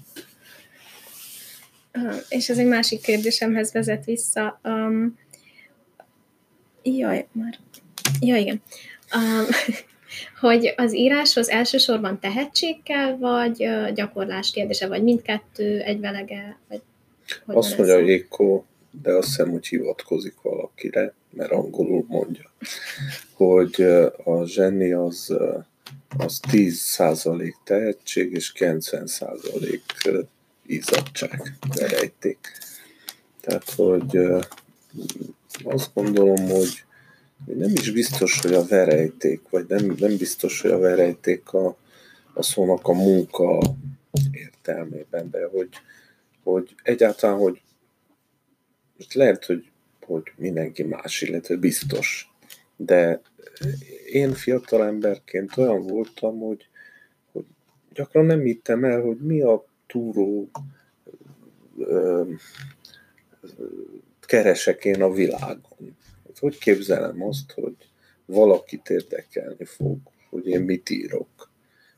És 2.28 2.48
ez 2.48 2.58
egy 2.58 2.66
másik 2.66 3.00
kérdésemhez 3.00 3.72
vezet 3.72 4.04
vissza. 4.04 4.60
Um, 4.64 5.18
jaj, 6.82 7.26
már. 7.32 7.58
Ja, 8.20 8.36
igen. 8.36 8.62
Um, 9.14 9.46
hogy 10.48 10.74
az 10.76 10.94
íráshoz 10.94 11.48
elsősorban 11.48 12.20
tehetség 12.20 12.82
kell, 12.82 13.16
vagy 13.16 13.68
gyakorlás 13.94 14.50
kérdése, 14.50 14.86
vagy 14.86 15.02
mindkettő 15.02 15.80
egyvelege? 15.80 16.58
Vagy 16.68 16.80
Azt 17.44 17.78
mondja 17.78 17.98
Jéko, 17.98 18.64
de 19.02 19.12
azt 19.12 19.26
hiszem, 19.26 19.50
hogy 19.50 19.66
hivatkozik 19.66 20.34
valakire, 20.42 21.14
mert 21.30 21.50
angolul 21.50 22.04
mondja, 22.08 22.50
hogy 23.32 23.82
a 24.24 24.44
zseni 24.44 24.92
az, 24.92 25.34
az 26.18 26.40
10% 26.50 27.52
tehetség 27.64 28.32
és 28.32 28.52
90% 28.58 30.26
izzadság, 30.66 31.56
verejték. 31.76 32.38
Tehát, 33.40 33.70
hogy 33.70 34.18
azt 35.64 35.90
gondolom, 35.94 36.48
hogy 36.48 36.84
nem 37.44 37.70
is 37.72 37.90
biztos, 37.90 38.40
hogy 38.40 38.52
a 38.52 38.66
verejték, 38.66 39.40
vagy 39.50 39.64
nem, 39.68 39.94
nem 39.98 40.16
biztos, 40.16 40.60
hogy 40.60 40.70
a 40.70 40.78
verejték 40.78 41.52
a, 41.52 41.76
a 42.34 42.42
szónak 42.42 42.88
a 42.88 42.92
munka 42.92 43.76
értelmében, 44.30 45.30
de 45.30 45.48
hogy, 45.52 45.68
hogy 46.42 46.74
egyáltalán, 46.82 47.38
hogy 47.38 47.60
lehet, 49.12 49.44
hogy 49.44 49.72
hogy 50.06 50.32
mindenki 50.36 50.82
más, 50.82 51.22
illetve 51.22 51.56
biztos. 51.56 52.32
De 52.76 53.20
én 54.12 54.32
fiatal 54.32 54.84
emberként 54.84 55.56
olyan 55.56 55.86
voltam, 55.86 56.38
hogy, 56.38 56.68
hogy 57.32 57.44
gyakran 57.92 58.24
nem 58.24 58.40
hittem 58.40 58.84
el, 58.84 59.00
hogy 59.00 59.16
mi 59.16 59.40
a 59.40 59.64
túró 59.86 60.50
ö, 61.78 62.22
keresek 64.20 64.84
én 64.84 65.02
a 65.02 65.12
világon. 65.12 65.96
Hogy 66.38 66.58
képzelem 66.58 67.22
azt, 67.22 67.52
hogy 67.52 67.76
valakit 68.26 68.88
érdekelni 68.88 69.64
fog, 69.64 69.98
hogy 70.30 70.46
én 70.46 70.60
mit 70.60 70.90
írok. 70.90 71.52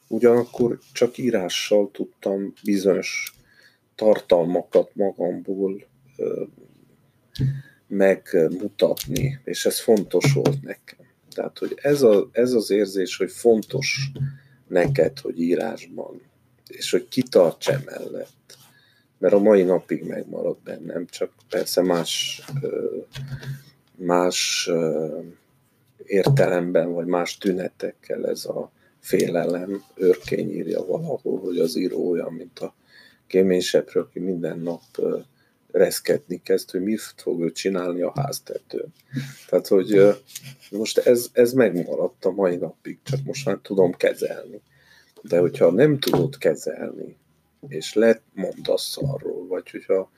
Ugyanakkor 0.09 0.79
csak 0.93 1.19
írással 1.19 1.91
tudtam 1.93 2.53
bizonyos 2.65 3.35
tartalmakat 3.95 4.95
magamból 4.95 5.87
megmutatni, 7.87 9.41
és 9.45 9.67
ez 9.67 9.81
fontos 9.81 10.33
volt 10.33 10.63
nekem. 10.63 11.07
Tehát, 11.35 11.59
hogy 11.59 11.79
ez, 11.83 12.03
a, 12.03 12.29
ez 12.33 12.53
az 12.53 12.71
érzés, 12.71 13.17
hogy 13.17 13.31
fontos 13.31 14.11
neked, 14.69 15.19
hogy 15.19 15.41
írásban, 15.41 16.21
és 16.67 16.91
hogy 16.91 17.09
kitarts 17.09 17.69
emellett, 17.69 18.59
mert 19.19 19.35
a 19.35 19.39
mai 19.39 19.63
napig 19.63 20.05
megmarad 20.05 20.59
bennem, 20.65 21.07
csak 21.07 21.33
persze 21.49 21.83
más, 21.83 22.43
más 23.97 24.71
értelemben, 26.05 26.93
vagy 26.93 27.07
más 27.07 27.39
tünetekkel 27.39 28.27
ez 28.27 28.45
a 28.45 28.73
félelem 29.01 29.83
őrkény 29.95 30.51
írja 30.51 30.87
valahol, 30.87 31.39
hogy 31.39 31.59
az 31.59 31.77
író 31.77 32.11
olyan, 32.11 32.33
mint 32.33 32.59
a 32.59 32.75
kéményseprő, 33.27 34.01
aki 34.01 34.19
minden 34.19 34.59
nap 34.59 34.83
reszketni 35.77 36.43
kezd, 36.43 36.71
hogy 36.71 36.83
mit 36.83 37.01
fog 37.17 37.43
ő 37.43 37.53
csinálni 37.53 38.03
a 38.03 38.13
háztető. 38.15 38.87
Tehát, 39.49 39.67
hogy 39.67 40.17
most 40.71 40.99
ez, 40.99 41.29
ez 41.33 41.53
megmaradt 41.53 42.25
a 42.25 42.31
mai 42.31 42.57
napig, 42.57 42.99
csak 43.03 43.21
most 43.25 43.47
már 43.47 43.59
tudom 43.63 43.93
kezelni. 43.93 44.61
De 45.23 45.39
hogyha 45.39 45.71
nem 45.71 45.99
tudod 45.99 46.39
kezelni, 46.39 47.17
és 47.69 47.95
lemondasz 47.95 48.97
arról, 49.01 49.47
vagy 49.47 49.71
hogyha 49.71 50.11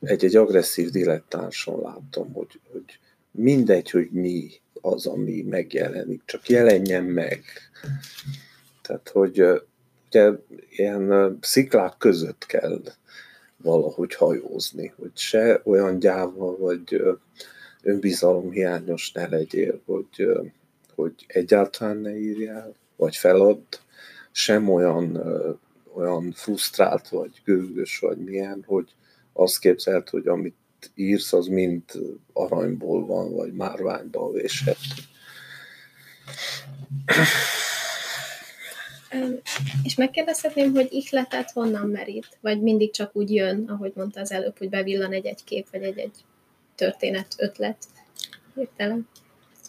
egy-egy 0.00 0.36
agresszív 0.36 0.90
dilettánson 0.90 1.80
látom, 1.80 2.32
hogy, 2.32 2.60
hogy 2.72 2.98
mindegy, 3.30 3.90
hogy 3.90 4.08
mi 4.10 4.50
az, 4.80 5.06
ami 5.06 5.42
megjelenik, 5.42 6.22
csak 6.24 6.48
jelenjen 6.48 7.04
meg. 7.04 7.44
Tehát, 8.82 9.08
hogy 9.08 9.44
ugye 10.06 10.32
ilyen 10.70 11.38
sziklák 11.40 11.94
között 11.98 12.46
kell 12.46 12.82
valahogy 13.62 14.14
hajózni, 14.14 14.92
hogy 14.96 15.10
se 15.14 15.60
olyan 15.64 15.98
gyáva 15.98 16.56
vagy 16.56 17.02
önbizalomhiányos 17.82 19.12
ne 19.12 19.28
legyél, 19.28 19.82
hogy, 19.84 20.26
hogy 20.94 21.12
egyáltalán 21.26 21.96
ne 21.96 22.18
írjál, 22.18 22.74
vagy 22.96 23.16
feladd, 23.16 23.62
sem 24.32 24.68
olyan, 24.68 25.22
olyan 25.94 26.32
frusztrált 26.32 27.08
vagy 27.08 27.40
gőgös 27.44 27.98
vagy 27.98 28.18
milyen, 28.18 28.64
hogy 28.66 28.94
azt 29.32 29.58
képzelt, 29.58 30.08
hogy 30.08 30.28
amit 30.28 30.56
írsz, 30.94 31.32
az 31.32 31.46
mind 31.46 31.82
aranyból 32.32 33.06
van, 33.06 33.34
vagy 33.34 33.52
márványból 33.52 34.32
vésett. 34.32 34.76
És 39.82 39.94
megkérdezhetném, 39.94 40.74
hogy 40.74 40.88
ihletet 40.90 41.50
honnan 41.50 41.88
merít? 41.88 42.38
Vagy 42.40 42.62
mindig 42.62 42.92
csak 42.92 43.16
úgy 43.16 43.34
jön, 43.34 43.64
ahogy 43.68 43.92
mondta 43.94 44.20
az 44.20 44.32
előbb, 44.32 44.58
hogy 44.58 44.68
bevillan 44.68 45.12
egy-egy 45.12 45.44
kép, 45.44 45.70
vagy 45.70 45.82
egy-egy 45.82 46.24
történet, 46.74 47.34
ötlet 47.38 47.76
hirtelen? 48.54 49.08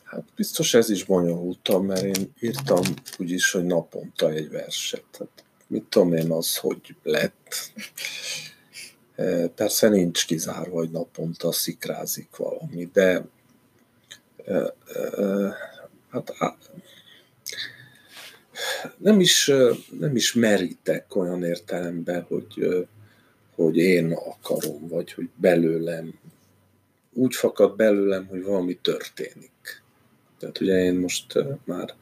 Hát 0.04 0.24
biztos 0.36 0.74
ez 0.74 0.90
is 0.90 1.04
bonyolultam, 1.04 1.86
mert 1.86 2.04
én 2.04 2.34
írtam 2.40 2.82
úgyis, 3.18 3.52
hogy 3.52 3.66
naponta 3.66 4.32
egy 4.32 4.50
verset. 4.50 5.04
Tehát 5.12 5.44
mit 5.68 5.84
tudom 5.84 6.14
én 6.14 6.32
az, 6.32 6.58
hogy 6.58 6.96
lett. 7.04 7.72
Persze 9.56 9.90
nincs 9.90 10.26
kizárva, 10.26 10.76
hogy 10.76 10.92
naponta 10.92 11.52
szikrázik 11.52 12.36
valami, 12.36 12.90
de 12.94 13.26
hát 16.10 16.34
nem 18.98 19.20
is, 19.20 19.52
nem 20.00 20.16
is 20.16 20.34
merítek 20.34 21.16
olyan 21.16 21.44
értelemben, 21.44 22.22
hogy, 22.22 22.86
hogy 23.56 23.78
én 23.78 24.12
akarom, 24.12 24.88
vagy 24.88 25.14
hogy 25.14 25.30
belőlem, 25.36 26.20
úgy 27.14 27.36
fakad 27.36 27.76
belőlem, 27.76 28.26
hogy 28.26 28.44
valami 28.44 28.78
történik. 28.82 29.82
Tehát 30.40 30.60
ugye 30.60 30.84
én 30.84 30.96
most 30.96 31.26
már 31.64 31.94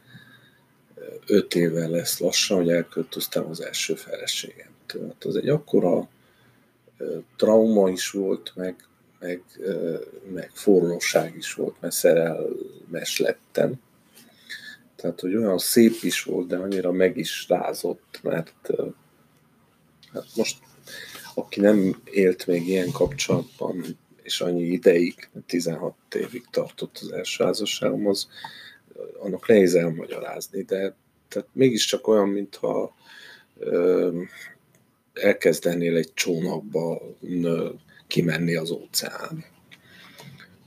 öt 1.28 1.56
éve 1.56 1.88
lesz 1.88 2.20
lassan, 2.20 2.58
hogy 2.58 2.70
elköltöztem 2.70 3.50
az 3.50 3.62
első 3.62 3.96
feleségemtől. 3.96 5.08
Hát 5.08 5.24
az 5.24 5.36
egy 5.36 5.50
akkora 5.50 6.10
trauma 7.36 7.90
is 7.90 8.10
volt, 8.10 8.52
meg, 8.56 8.76
meg, 9.20 9.42
meg 10.34 10.50
forróság 10.54 11.36
is 11.36 11.54
volt, 11.54 11.76
mert 11.80 11.94
szerelmes 11.94 13.18
lettem. 13.18 13.74
Tehát, 15.06 15.20
hogy 15.20 15.36
olyan 15.36 15.58
szép 15.58 15.94
is 16.02 16.24
volt, 16.24 16.48
de 16.48 16.58
annyira 16.58 16.92
meg 16.92 17.18
is 17.18 17.46
rázott, 17.50 18.20
mert 18.24 18.54
hát 20.14 20.26
most 20.36 20.58
aki 21.34 21.60
nem 21.60 22.02
élt 22.04 22.48
még 22.48 22.68
ilyen 22.68 22.92
kapcsolatban, 22.92 23.98
és 24.24 24.42
annyi 24.42 24.64
ideig, 24.64 25.30
16 25.46 25.96
évig 26.16 26.46
tartott 26.52 26.98
az 27.02 27.12
első 27.12 27.44
házasságom, 27.44 28.08
az 28.08 28.28
annak 29.20 29.48
nehéz 29.48 29.76
elmagyarázni, 29.76 30.62
de 30.62 30.96
tehát 31.28 31.48
mégiscsak 31.52 32.08
olyan, 32.08 32.30
mintha 32.30 32.96
ö, 33.58 34.22
elkezdenél 35.14 35.96
egy 35.96 36.14
csónakba 36.14 37.02
ö, 37.22 37.70
kimenni 38.08 38.56
az 38.56 38.72
óceán. 38.72 39.46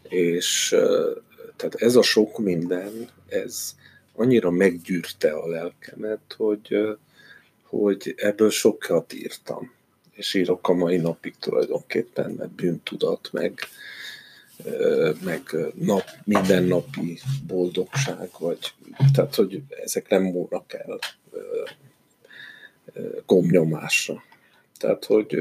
És 0.02 0.72
ö, 0.72 1.12
tehát 1.56 1.74
ez 1.74 1.96
a 1.96 2.02
sok 2.02 2.38
minden, 2.38 3.08
ez 3.28 3.76
annyira 4.18 4.50
meggyűrte 4.50 5.32
a 5.32 5.46
lelkemet, 5.46 6.34
hogy, 6.36 6.76
hogy 7.62 8.14
ebből 8.16 8.50
sokat 8.50 9.12
írtam. 9.12 9.72
És 10.10 10.34
írok 10.34 10.68
a 10.68 10.72
mai 10.72 10.96
napig 10.96 11.34
tulajdonképpen, 11.38 12.30
mert 12.30 12.50
bűntudat, 12.50 13.28
meg, 13.32 13.54
meg 15.24 15.42
nap, 15.74 16.04
mindennapi 16.24 17.18
boldogság, 17.46 18.30
vagy 18.38 18.58
tehát, 19.14 19.34
hogy 19.34 19.62
ezek 19.84 20.08
nem 20.08 20.22
múlnak 20.22 20.72
el 20.72 20.98
gomnyomásra. 23.26 24.22
Tehát, 24.78 25.04
hogy 25.04 25.38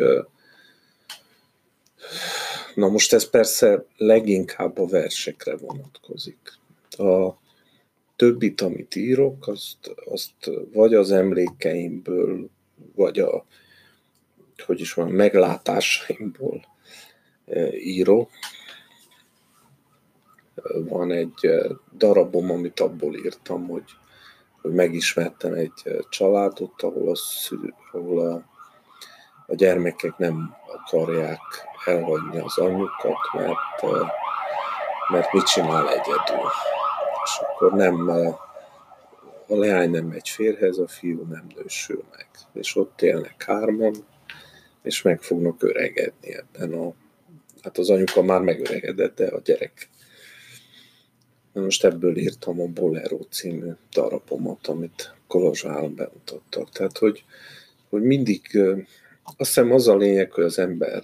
na 2.76 2.88
most 2.88 3.14
ez 3.14 3.30
persze 3.30 3.86
leginkább 3.98 4.78
a 4.78 4.86
versekre 4.86 5.56
vonatkozik. 5.56 6.54
A 6.90 7.46
többit, 8.18 8.62
amit 8.62 8.96
írok, 8.96 9.48
azt, 9.48 9.94
azt 10.06 10.52
vagy 10.74 10.94
az 10.94 11.12
emlékeimből, 11.12 12.50
vagy 12.96 13.20
a 13.20 13.46
hogy 14.66 14.80
is 14.80 14.94
van, 14.94 15.08
meglátásaimból 15.08 16.66
írok, 17.72 18.30
van 20.74 21.12
egy 21.12 21.50
darabom, 21.98 22.52
amit 22.52 22.80
abból 22.80 23.16
írtam, 23.16 23.68
hogy, 23.68 23.84
hogy 24.62 24.72
megismertem 24.72 25.54
egy 25.54 26.04
családot, 26.10 26.82
ahol, 26.82 27.10
a, 27.10 27.16
szül, 27.16 27.74
ahol 27.92 28.20
a, 28.20 28.44
a 29.48 29.56
gyermekek 29.56 30.18
nem 30.18 30.56
akarják 30.74 31.42
elhagyni 31.86 32.40
az 32.40 32.58
anyukat, 32.58 33.18
mert, 33.34 34.02
mert 35.12 35.34
mit 35.34 35.46
csinál 35.46 35.90
egyedül. 35.90 36.50
És 37.28 37.40
akkor 37.42 37.74
nem, 37.74 38.10
a 39.48 39.56
leány 39.56 39.90
nem 39.90 40.06
megy 40.06 40.30
férhez, 40.30 40.78
a 40.78 40.88
fiú 40.88 41.24
nem 41.30 41.48
nősül 41.56 42.04
meg. 42.16 42.28
És 42.54 42.76
ott 42.76 43.02
élnek 43.02 43.44
hárman, 43.44 43.96
és 44.84 45.02
meg 45.02 45.22
fognak 45.22 45.64
öregedni 45.64 46.36
ebben 46.36 46.74
a... 46.74 46.94
Hát 47.62 47.78
az 47.78 47.90
anyuka 47.90 48.22
már 48.22 48.42
megöregedett, 48.42 49.16
de 49.16 49.28
a 49.28 49.42
gyerek 49.44 49.90
most 51.54 51.84
ebből 51.84 52.18
írtam 52.18 52.62
a 52.62 52.66
Bolero 52.66 53.20
című 53.30 53.72
darabomat, 53.92 54.68
amit 54.68 55.14
Kolozsváron 55.28 55.96
bemutattak. 55.96 56.70
Tehát, 56.70 56.98
hogy, 56.98 57.24
hogy 57.90 58.02
mindig, 58.02 58.42
azt 59.24 59.36
hiszem 59.38 59.72
az 59.72 59.88
a 59.88 59.98
lényeg, 59.98 60.32
hogy 60.32 60.44
az 60.44 60.60
ember 60.60 61.04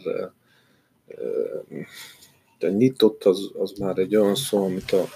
de 2.60 2.70
nyitott 2.70 3.24
az, 3.24 3.52
az 3.58 3.72
már 3.72 3.98
egy 3.98 4.16
olyan 4.16 4.36
szó, 4.36 4.64
amit 4.64 4.92
a 4.92 5.08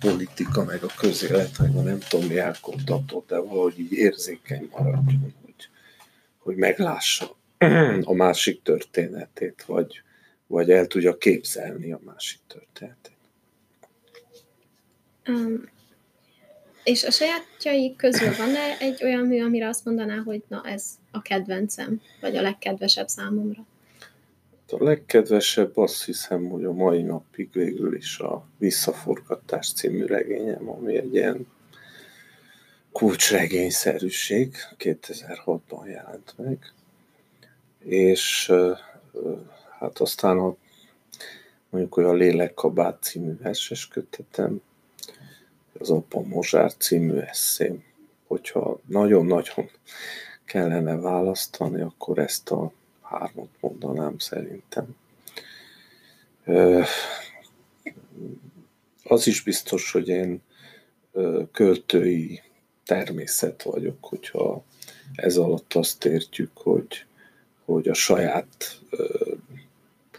politika, 0.00 0.64
meg 0.64 0.82
a 0.82 0.90
közélet, 0.98 1.58
meg 1.58 1.76
a 1.76 1.82
nem 1.82 1.98
tudom 2.08 2.26
mi 2.26 2.38
elkoptatott, 2.38 3.28
de 3.28 3.38
valahogy 3.38 3.78
így 3.78 3.92
érzékeny 3.92 4.68
maradjon, 4.70 5.34
hogy, 5.44 5.68
hogy 6.38 6.56
meglássa 6.56 7.36
a 8.02 8.12
másik 8.12 8.62
történetét, 8.62 9.64
vagy, 9.66 10.02
vagy 10.46 10.70
el 10.70 10.86
tudja 10.86 11.16
képzelni 11.16 11.92
a 11.92 12.00
másik 12.04 12.40
történetét. 12.46 13.10
Um, 15.26 15.70
és 16.84 17.04
a 17.04 17.10
sajátjai 17.10 17.96
közül 17.96 18.36
van-e 18.36 18.76
egy 18.78 19.04
olyan 19.04 19.26
mű, 19.26 19.42
amire 19.42 19.68
azt 19.68 19.84
mondaná, 19.84 20.16
hogy 20.16 20.42
na 20.48 20.62
ez 20.64 20.84
a 21.10 21.22
kedvencem, 21.22 22.00
vagy 22.20 22.36
a 22.36 22.42
legkedvesebb 22.42 23.08
számomra? 23.08 23.66
A 24.72 24.84
legkedvesebb 24.84 25.76
azt 25.76 26.04
hiszem, 26.04 26.48
hogy 26.48 26.64
a 26.64 26.72
mai 26.72 27.02
napig 27.02 27.52
végül 27.52 27.96
is 27.96 28.18
a 28.18 28.46
Visszaforgatás 28.58 29.72
című 29.72 30.04
regényem, 30.04 30.68
ami 30.68 30.96
egy 30.96 31.14
ilyen 31.14 31.46
kulcsregényszerűség, 32.92 34.56
2006-ban 34.78 35.86
jelent 35.86 36.34
meg. 36.36 36.72
És 37.78 38.52
hát 39.78 39.98
aztán 39.98 40.38
a, 40.38 40.56
mondjuk 41.70 41.96
olyan 41.96 42.16
Lélekkabát 42.16 43.02
című 43.02 43.36
verses 43.42 43.88
kötetem, 43.88 44.60
az 45.78 45.90
Apa 45.90 46.20
Mozsár 46.20 46.74
című 46.76 47.18
eszém. 47.18 47.84
Hogyha 48.26 48.80
nagyon-nagyon 48.86 49.70
kellene 50.44 50.96
választani, 50.96 51.80
akkor 51.80 52.18
ezt 52.18 52.50
a 52.50 52.72
hármat 53.18 53.48
mondanám 53.60 54.18
szerintem. 54.18 54.96
Az 59.04 59.26
is 59.26 59.42
biztos, 59.42 59.92
hogy 59.92 60.08
én 60.08 60.42
költői 61.52 62.40
természet 62.84 63.62
vagyok, 63.62 64.04
hogyha 64.04 64.64
ez 65.14 65.36
alatt 65.36 65.74
azt 65.74 66.04
értjük, 66.04 66.50
hogy, 66.54 67.04
hogy 67.64 67.88
a 67.88 67.94
saját 67.94 68.80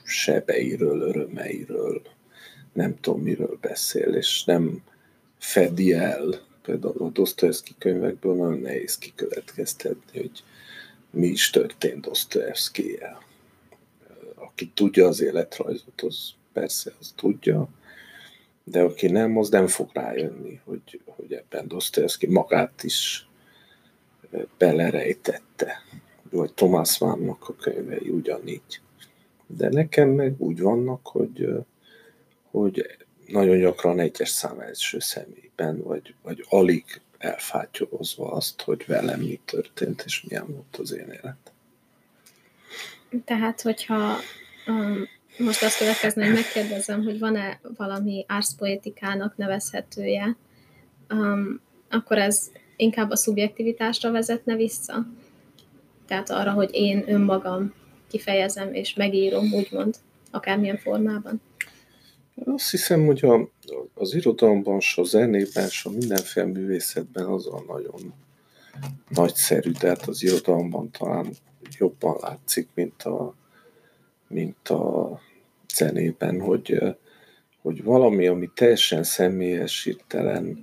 sebeiről, 0.03 1.01
örömeiről, 1.01 2.01
nem 2.73 2.99
tudom 2.99 3.21
miről 3.21 3.57
beszél, 3.61 4.13
és 4.13 4.43
nem 4.43 4.83
fedi 5.37 5.93
el. 5.93 6.41
Például 6.61 7.03
a 7.03 7.09
Dostoyevsky 7.09 7.75
könyvekből 7.77 8.35
nagyon 8.35 8.59
nehéz 8.59 8.97
kikövetkeztetni, 8.97 10.19
hogy 10.19 10.43
mi 11.13 11.27
is 11.27 11.49
történt 11.49 12.05
dostoyevsky 12.05 13.01
-el. 13.01 13.21
Aki 14.35 14.71
tudja 14.73 15.07
az 15.07 15.21
életrajzot, 15.21 16.01
az 16.01 16.33
persze 16.53 16.93
az 16.99 17.13
tudja, 17.15 17.69
de 18.63 18.81
aki 18.81 19.07
nem, 19.07 19.37
az 19.37 19.49
nem 19.49 19.67
fog 19.67 19.89
rájönni, 19.93 20.61
hogy, 20.65 21.01
hogy 21.05 21.33
ebben 21.33 21.67
Dostoyevsky 21.67 22.27
magát 22.27 22.83
is 22.83 23.27
belerejtette. 24.57 25.81
Vagy 26.29 26.53
Thomas 26.53 26.99
Mannnak 26.99 27.49
a 27.49 27.55
könyvei 27.55 28.09
ugyanígy. 28.09 28.81
De 29.47 29.69
nekem 29.69 30.09
meg 30.09 30.35
úgy 30.37 30.59
vannak, 30.59 31.07
hogy, 31.07 31.47
hogy 32.51 32.97
nagyon 33.27 33.59
gyakran 33.59 33.99
egyes 33.99 34.29
szám 34.29 34.59
első 34.59 34.99
személyben, 34.99 35.81
vagy, 35.83 36.13
vagy 36.21 36.45
alig 36.49 36.83
elfátyolozva 37.23 38.31
azt, 38.31 38.61
hogy 38.61 38.83
velem 38.87 39.19
mi 39.19 39.39
történt, 39.45 40.03
és 40.05 40.23
milyen 40.27 40.47
volt 40.47 40.77
az 40.77 40.93
én 40.93 41.07
élet. 41.09 41.51
Tehát, 43.25 43.61
hogyha 43.61 44.15
um, 44.67 45.07
most 45.37 45.63
azt 45.63 45.77
következne, 45.77 46.25
hogy 46.25 46.33
megkérdezem, 46.33 47.03
hogy 47.03 47.19
van-e 47.19 47.59
valami 47.77 48.25
árszpoetikának 48.27 49.37
nevezhetője, 49.37 50.37
um, 51.09 51.61
akkor 51.89 52.17
ez 52.17 52.51
inkább 52.75 53.09
a 53.09 53.15
szubjektivitásra 53.15 54.11
vezetne 54.11 54.55
vissza? 54.55 55.07
Tehát 56.07 56.29
arra, 56.29 56.51
hogy 56.51 56.69
én 56.73 57.03
önmagam 57.07 57.73
kifejezem 58.09 58.73
és 58.73 58.93
megírom, 58.93 59.53
úgymond, 59.53 59.95
akármilyen 60.31 60.77
formában. 60.77 61.41
Azt 62.45 62.71
hiszem, 62.71 63.05
hogy 63.05 63.25
a, 63.25 63.49
az 63.93 64.13
irodalomban, 64.13 64.79
s 64.79 64.97
a 64.97 65.03
zenében, 65.03 65.69
s 65.69 65.85
a 65.85 65.89
mindenféle 65.89 66.45
művészetben 66.45 67.25
az 67.25 67.47
a 67.47 67.63
nagyon 67.67 68.13
nagyszerű, 69.09 69.71
tehát 69.71 70.07
az 70.07 70.23
irodalomban 70.23 70.91
talán 70.91 71.33
jobban 71.77 72.17
látszik, 72.21 72.69
mint 72.73 73.03
a, 73.03 73.35
mint 74.27 74.69
a 74.69 75.19
zenében, 75.73 76.41
hogy, 76.41 76.77
hogy 77.61 77.83
valami, 77.83 78.27
ami 78.27 78.49
teljesen 78.53 79.03
személyes, 79.03 79.83
hirtelen 79.83 80.59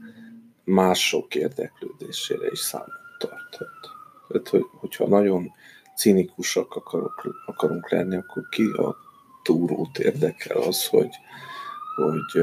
mások 0.64 1.35
érdeklődésére 1.35 2.46
is 2.51 2.59
számot 2.59 2.88
tarthat. 3.18 3.68
Tehát, 4.29 4.49
hogy, 4.49 4.64
hogyha 4.73 5.09
nagyon 5.09 5.53
cinikusak 5.96 6.75
akarok, 6.75 7.44
akarunk 7.46 7.90
lenni, 7.90 8.16
akkor 8.16 8.49
ki 8.49 8.62
a 8.62 8.96
túrót 9.42 9.99
érdekel 9.99 10.57
az, 10.57 10.87
hogy, 10.87 11.14
hogy 11.96 12.42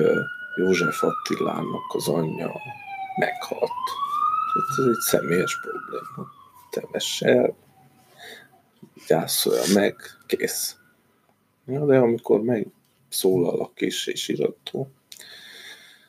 József 0.58 1.04
Attilának 1.04 1.94
az 1.94 2.08
anyja 2.08 2.62
meghalt. 3.18 3.72
Ez 4.78 4.86
egy 4.86 5.00
személyes 5.00 5.60
probléma. 5.62 6.32
Temesse 6.70 7.28
el, 7.28 7.56
gyászolja 9.08 9.64
meg, 9.74 9.96
kész. 10.26 10.78
Ja, 11.66 11.86
de 11.86 11.98
amikor 11.98 12.42
megszólal 12.42 13.60
a 13.60 13.72
kis 13.76 14.08
és 14.08 14.28
irató, 14.28 14.92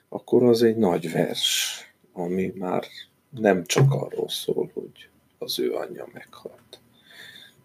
akkor 0.09 0.43
az 0.43 0.63
egy 0.63 0.77
nagy 0.77 1.13
vers, 1.13 1.75
ami 2.13 2.53
már 2.57 2.85
nem 3.31 3.65
csak 3.65 3.93
arról 3.93 4.29
szól, 4.29 4.71
hogy 4.75 5.09
az 5.39 5.59
ő 5.59 5.75
anyja 5.75 6.09
meghalt. 6.13 6.81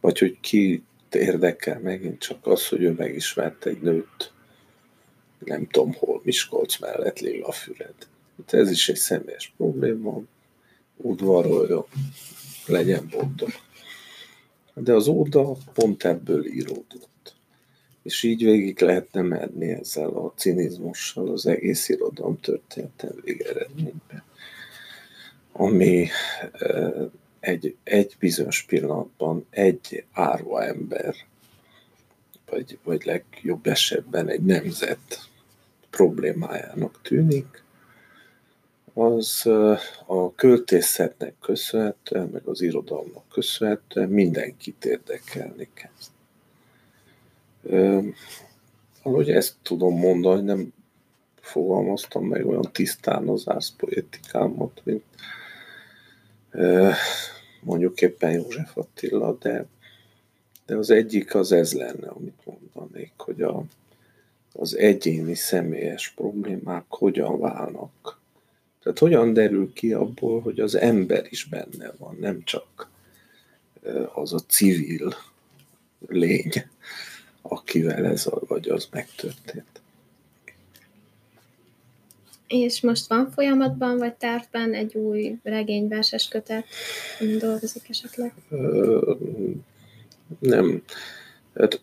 Vagy 0.02 0.20
hogy 0.20 0.40
ki 0.40 0.84
érdekel 1.12 1.80
megint 1.80 2.20
csak 2.20 2.48
az, 2.48 2.68
hogy 2.68 2.82
ő 2.82 2.92
megismert 2.92 3.66
egy 3.66 3.82
nőt, 3.82 4.33
nem 5.46 5.68
tudom 5.68 5.94
hol, 5.94 6.22
Miskolc 6.24 6.80
mellett 6.80 7.20
Füred. 7.52 7.96
Hát 8.38 8.54
ez 8.54 8.72
is 8.72 8.90
egy 8.90 8.96
személyes 8.96 9.54
probléma, 9.58 10.22
udvaroljon, 10.98 11.86
legyen 12.66 13.08
boldog. 13.12 13.50
De 14.74 14.94
az 14.94 15.08
óda 15.08 15.58
pont 15.74 16.04
ebből 16.04 16.46
íródott. 16.46 17.36
És 18.04 18.24
így 18.24 18.44
végig 18.44 18.82
lehetne 18.82 19.22
menni 19.22 19.72
ezzel 19.72 20.10
a 20.10 20.34
cinizmussal 20.36 21.32
az 21.32 21.46
egész 21.46 21.90
irodalom 21.90 22.40
történetem 22.40 23.12
végeredményben. 23.22 24.24
Ami 25.52 26.08
egy, 27.40 27.76
egy 27.84 28.16
bizonyos 28.20 28.64
pillanatban 28.64 29.46
egy 29.50 30.04
árva 30.12 30.64
ember, 30.64 31.16
vagy, 32.50 32.78
vagy 32.84 33.06
legjobb 33.06 33.68
esetben 33.68 34.30
egy 34.30 34.44
nemzet 34.44 35.30
problémájának 35.96 37.00
tűnik, 37.02 37.64
az 38.94 39.46
a 40.06 40.36
költészetnek 40.36 41.34
köszönhetően, 41.42 42.28
meg 42.28 42.46
az 42.46 42.62
irodalomnak 42.62 43.30
köszönhetően 43.30 44.10
mindenkit 44.10 44.86
érdekelni 44.86 45.70
kezd. 45.74 46.12
Ahogy 49.02 49.30
ezt 49.30 49.56
tudom 49.62 49.98
mondani, 49.98 50.42
nem 50.42 50.74
fogalmaztam 51.42 52.26
meg 52.26 52.46
olyan 52.46 52.70
tisztán 52.72 53.28
az 53.28 53.44
árszpoétikámat, 53.46 54.82
mint 54.84 55.04
mondjuk 57.62 58.02
éppen 58.02 58.32
József 58.32 58.78
Attila, 58.78 59.38
de, 59.40 59.66
de 60.66 60.76
az 60.76 60.90
egyik 60.90 61.36
az 61.36 61.52
ez 61.52 61.74
lenne, 61.74 62.08
amit 62.08 62.46
mondanék, 62.46 63.14
hogy 63.18 63.42
a, 63.42 63.64
az 64.54 64.78
egyéni 64.78 65.36
személyes 65.36 66.10
problémák 66.10 66.86
hogyan 66.88 67.40
válnak. 67.40 68.20
Tehát 68.84 69.00
hogyan 69.00 69.34
derül 69.34 69.74
ki 69.74 69.94
abból, 69.94 70.42
hogy 70.42 70.60
az 70.60 70.76
ember 70.76 71.26
is 71.30 71.46
benne 71.46 71.94
van, 71.98 72.18
nem 72.20 72.44
csak 72.44 72.90
az 74.14 74.34
a 74.34 74.40
civil 74.40 75.16
lény, 76.08 76.52
akivel 77.42 78.06
ez 78.06 78.28
a, 78.28 78.40
vagy 78.48 78.70
az 78.70 78.88
megtörtént. 78.92 79.82
És 82.48 82.82
most 82.82 83.08
van 83.08 83.32
folyamatban, 83.32 83.98
vagy 83.98 84.14
tervben 84.14 84.74
egy 84.74 84.96
új 84.96 85.38
regényverses 85.44 86.28
kötet, 86.28 86.66
amin 87.20 87.38
dolgozik 87.38 87.90
esetleg? 87.90 88.34
Ö, 88.50 89.14
nem. 90.40 90.84
Hát 91.56 91.82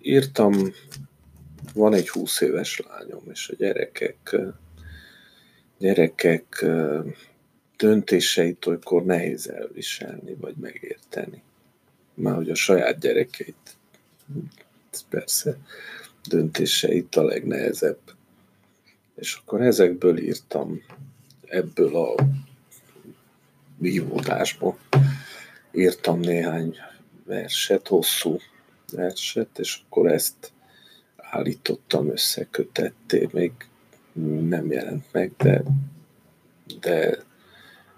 írtam, 0.00 0.72
van 1.78 1.94
egy 1.94 2.08
20 2.08 2.40
éves 2.40 2.82
lányom, 2.88 3.22
és 3.30 3.48
a 3.48 3.54
gyerekek, 3.54 4.36
gyerekek 5.78 6.64
döntéseit 7.76 8.66
olykor 8.66 9.04
nehéz 9.04 9.48
elviselni, 9.48 10.34
vagy 10.34 10.54
megérteni. 10.60 11.42
Már 12.14 12.34
hogy 12.34 12.50
a 12.50 12.54
saját 12.54 12.98
gyerekeit, 12.98 13.76
persze, 15.08 15.56
döntéseit 16.28 17.16
a 17.16 17.22
legnehezebb 17.22 17.98
és 19.18 19.38
akkor 19.42 19.62
ezekből 19.62 20.18
írtam, 20.18 20.82
ebből 21.46 21.96
a 21.96 22.14
vívódásból 23.76 24.78
írtam 25.72 26.20
néhány 26.20 26.76
verset, 27.24 27.88
hosszú 27.88 28.38
verset, 28.92 29.58
és 29.58 29.80
akkor 29.84 30.12
ezt 30.12 30.52
állítottam 31.30 32.10
össze, 32.10 32.46
kötetté, 32.50 33.28
még 33.32 33.52
nem 34.48 34.70
jelent 34.70 35.04
meg, 35.12 35.32
de, 35.36 35.62
de 36.80 37.18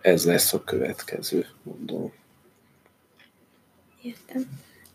ez 0.00 0.24
lesz 0.24 0.52
a 0.52 0.64
következő, 0.64 1.46
mondom. 1.62 2.12
Értem. 4.02 4.48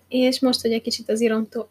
És 0.07 0.39
most, 0.39 0.61
hogy 0.61 0.71
egy 0.71 0.81
kicsit 0.81 1.09
az 1.09 1.21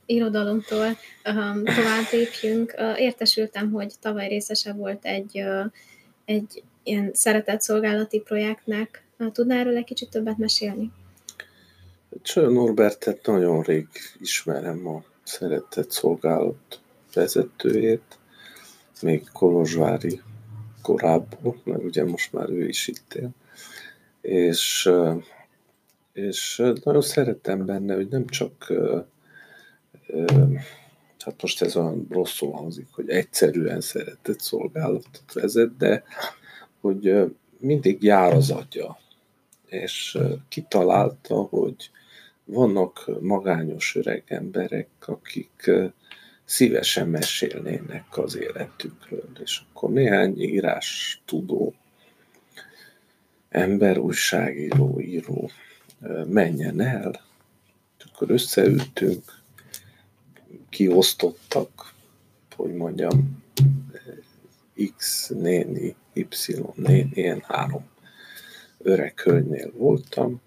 irodalomtól 0.06 0.86
um, 1.24 1.64
tovább 1.64 2.04
lépjünk, 2.12 2.74
uh, 2.78 3.00
értesültem, 3.00 3.70
hogy 3.70 3.94
tavaly 4.00 4.28
részese 4.28 4.72
volt 4.72 5.04
egy, 5.04 5.40
uh, 5.40 5.64
egy 6.24 6.62
ilyen 6.82 7.10
szeretett 7.12 7.60
szolgálati 7.60 8.20
projektnek. 8.20 9.04
Uh, 9.18 9.32
tudnál 9.32 9.58
erről 9.58 9.76
egy 9.76 9.84
kicsit 9.84 10.10
többet 10.10 10.38
mesélni? 10.38 10.92
Csajó 12.22 12.48
Norbertet 12.48 13.26
nagyon 13.26 13.62
rég 13.62 13.86
ismerem 14.20 14.86
a 14.86 15.04
szeretett 15.24 15.90
szolgálat 15.90 16.80
vezetőjét, 17.14 18.18
még 19.02 19.28
Kolozsvári 19.32 20.20
korábban, 20.82 21.60
mert 21.64 21.82
ugye 21.82 22.04
most 22.04 22.32
már 22.32 22.50
ő 22.50 22.68
is 22.68 22.88
itt 22.88 23.14
él. 23.14 23.30
És 24.20 24.90
és 26.12 26.62
nagyon 26.84 27.02
szerettem 27.02 27.66
benne, 27.66 27.94
hogy 27.94 28.08
nem 28.08 28.26
csak 28.26 28.72
hát 31.18 31.42
most 31.42 31.62
ez 31.62 31.76
olyan 31.76 32.06
rosszul 32.10 32.52
hangzik, 32.52 32.86
hogy 32.90 33.08
egyszerűen 33.08 33.80
szeretett 33.80 34.40
szolgálatot 34.40 35.32
vezet, 35.32 35.76
de 35.76 36.04
hogy 36.80 37.34
mindig 37.58 38.02
jár 38.02 38.32
az 38.32 38.50
adja, 38.50 38.98
és 39.66 40.18
kitalálta, 40.48 41.34
hogy 41.34 41.90
vannak 42.44 43.10
magányos 43.20 43.96
öreg 43.96 44.22
emberek, 44.26 44.88
akik 45.00 45.70
szívesen 46.44 47.08
mesélnének 47.08 48.18
az 48.18 48.36
életükről, 48.36 49.28
és 49.42 49.60
akkor 49.68 49.90
néhány 49.90 50.42
írás 50.42 51.20
tudó 51.24 51.74
ember, 53.48 53.98
újságíró, 53.98 55.00
író 55.00 55.50
menjen 56.26 56.80
el. 56.80 57.20
Akkor 58.12 58.30
összeültünk, 58.30 59.42
kiosztottak, 60.68 61.92
hogy 62.56 62.74
mondjam, 62.74 63.42
X 64.96 65.28
néni, 65.28 65.94
Y 66.12 66.26
néni, 66.74 67.10
ilyen 67.12 67.42
három 67.46 67.84
öreg 68.78 69.20
hölgynél 69.20 69.72
voltam, 69.72 70.40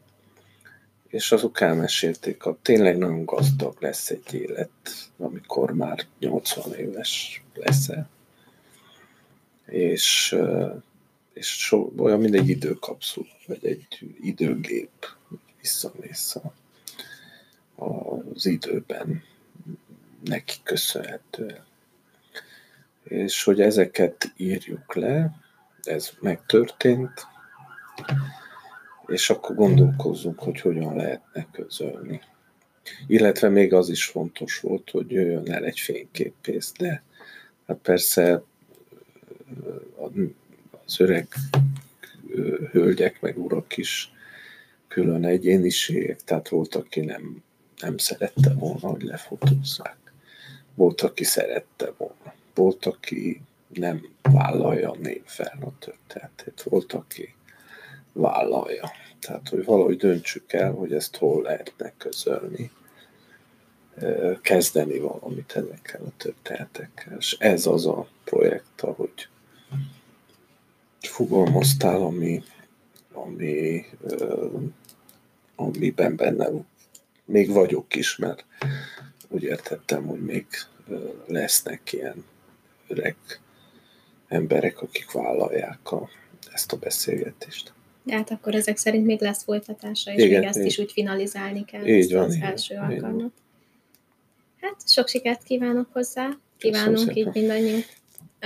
és 1.07 1.31
azok 1.31 1.61
elmesélték, 1.61 2.41
hogy 2.41 2.55
tényleg 2.55 2.97
nagyon 2.97 3.25
gazdag 3.25 3.75
lesz 3.79 4.09
egy 4.09 4.33
élet, 4.33 4.69
amikor 5.17 5.71
már 5.71 6.05
80 6.19 6.73
éves 6.73 7.43
leszel. 7.53 8.09
És, 9.65 10.35
és 11.33 11.47
so, 11.47 11.91
olyan, 11.97 12.19
mint 12.19 12.35
egy 12.35 12.49
időkapszula, 12.49 13.27
vagy 13.47 13.65
egy 13.65 13.87
időgép 14.21 15.05
visszamész 15.61 16.35
az 17.75 18.45
időben 18.45 19.23
neki 20.23 20.55
köszönhetően. 20.63 21.65
És 23.03 23.43
hogy 23.43 23.61
ezeket 23.61 24.33
írjuk 24.37 24.95
le, 24.95 25.31
ez 25.83 26.09
megtörtént, 26.19 27.27
és 29.07 29.29
akkor 29.29 29.55
gondolkozzunk, 29.55 30.39
hogy 30.39 30.61
hogyan 30.61 30.95
lehetne 30.95 31.47
közölni. 31.51 32.21
Illetve 33.07 33.49
még 33.49 33.73
az 33.73 33.89
is 33.89 34.05
fontos 34.05 34.59
volt, 34.59 34.89
hogy 34.89 35.11
jöjjön 35.11 35.51
el 35.51 35.63
egy 35.63 35.79
fényképpész, 35.79 36.71
de 36.77 37.03
hát 37.67 37.77
persze 37.77 38.43
az 40.85 40.99
öreg 40.99 41.27
hölgyek 42.71 43.21
meg 43.21 43.37
urak 43.37 43.77
is 43.77 44.11
külön 44.87 45.25
egyéniségek, 45.25 46.21
tehát 46.23 46.49
volt, 46.49 46.75
aki 46.75 46.99
nem, 46.99 47.43
nem 47.81 47.97
szerette 47.97 48.53
volna, 48.53 48.87
hogy 48.87 49.01
lefotózzák. 49.01 49.97
Volt, 50.75 51.01
aki 51.01 51.23
szerette 51.23 51.93
volna. 51.97 52.33
Volt, 52.53 52.85
aki 52.85 53.41
nem 53.67 54.07
vállalja 54.21 54.95
névvel 55.01 55.57
a 55.61 55.71
történetét. 55.79 56.61
Volt, 56.61 56.93
aki 56.93 57.35
vállalja. 58.17 58.91
Tehát, 59.19 59.49
hogy 59.49 59.65
valahogy 59.65 59.97
döntsük 59.97 60.53
el, 60.53 60.71
hogy 60.71 60.93
ezt 60.93 61.15
hol 61.15 61.41
lehetne 61.41 61.93
közölni, 61.97 62.71
kezdeni 64.41 64.99
valamit 64.99 65.56
ezekkel 65.56 66.01
a 66.06 66.12
történetekkel. 66.17 67.17
És 67.17 67.36
ez 67.39 67.65
az 67.65 67.86
a 67.86 68.08
projekt, 68.23 68.82
ahogy 68.82 69.27
fogalmaztál, 70.99 72.01
ami, 72.01 72.43
ami, 73.13 73.86
amiben 75.56 76.15
benne 76.15 76.49
még 77.25 77.51
vagyok 77.51 77.95
is, 77.95 78.15
mert 78.15 78.45
úgy 79.27 79.43
értettem, 79.43 80.06
hogy 80.06 80.25
még 80.25 80.45
lesznek 81.25 81.93
ilyen 81.93 82.25
öreg 82.88 83.15
emberek, 84.27 84.82
akik 84.82 85.12
vállalják 85.12 85.91
a, 85.91 86.10
ezt 86.51 86.71
a 86.71 86.77
beszélgetést. 86.77 87.73
De 88.07 88.15
hát 88.15 88.31
akkor 88.31 88.55
ezek 88.55 88.77
szerint 88.77 89.05
még 89.05 89.21
lesz 89.21 89.43
folytatása, 89.43 90.11
és 90.11 90.23
Igen, 90.23 90.39
még 90.39 90.47
ezt 90.47 90.59
így. 90.59 90.65
is 90.65 90.77
úgy 90.77 90.91
finalizálni 90.91 91.65
kell, 91.65 91.85
így 91.85 91.99
ezt 91.99 92.11
van, 92.11 92.23
az 92.23 92.35
így, 92.35 92.41
első 92.41 92.73
így 92.73 92.79
alkalmat. 92.79 93.21
Van. 93.21 93.33
Hát 94.61 94.89
sok 94.89 95.07
sikert 95.07 95.43
kívánok 95.43 95.87
hozzá, 95.91 96.29
kívánunk 96.57 97.15
így 97.15 97.29
mindannyiunk. 97.33 97.85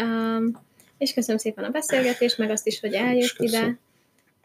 Um, 0.02 0.62
és 0.97 1.13
köszönöm 1.13 1.38
szépen 1.38 1.63
a 1.63 1.69
beszélgetést, 1.69 2.38
meg 2.38 2.50
azt 2.50 2.67
is, 2.67 2.80
hogy 2.80 2.93
eljött 2.93 3.36
ide, 3.38 3.80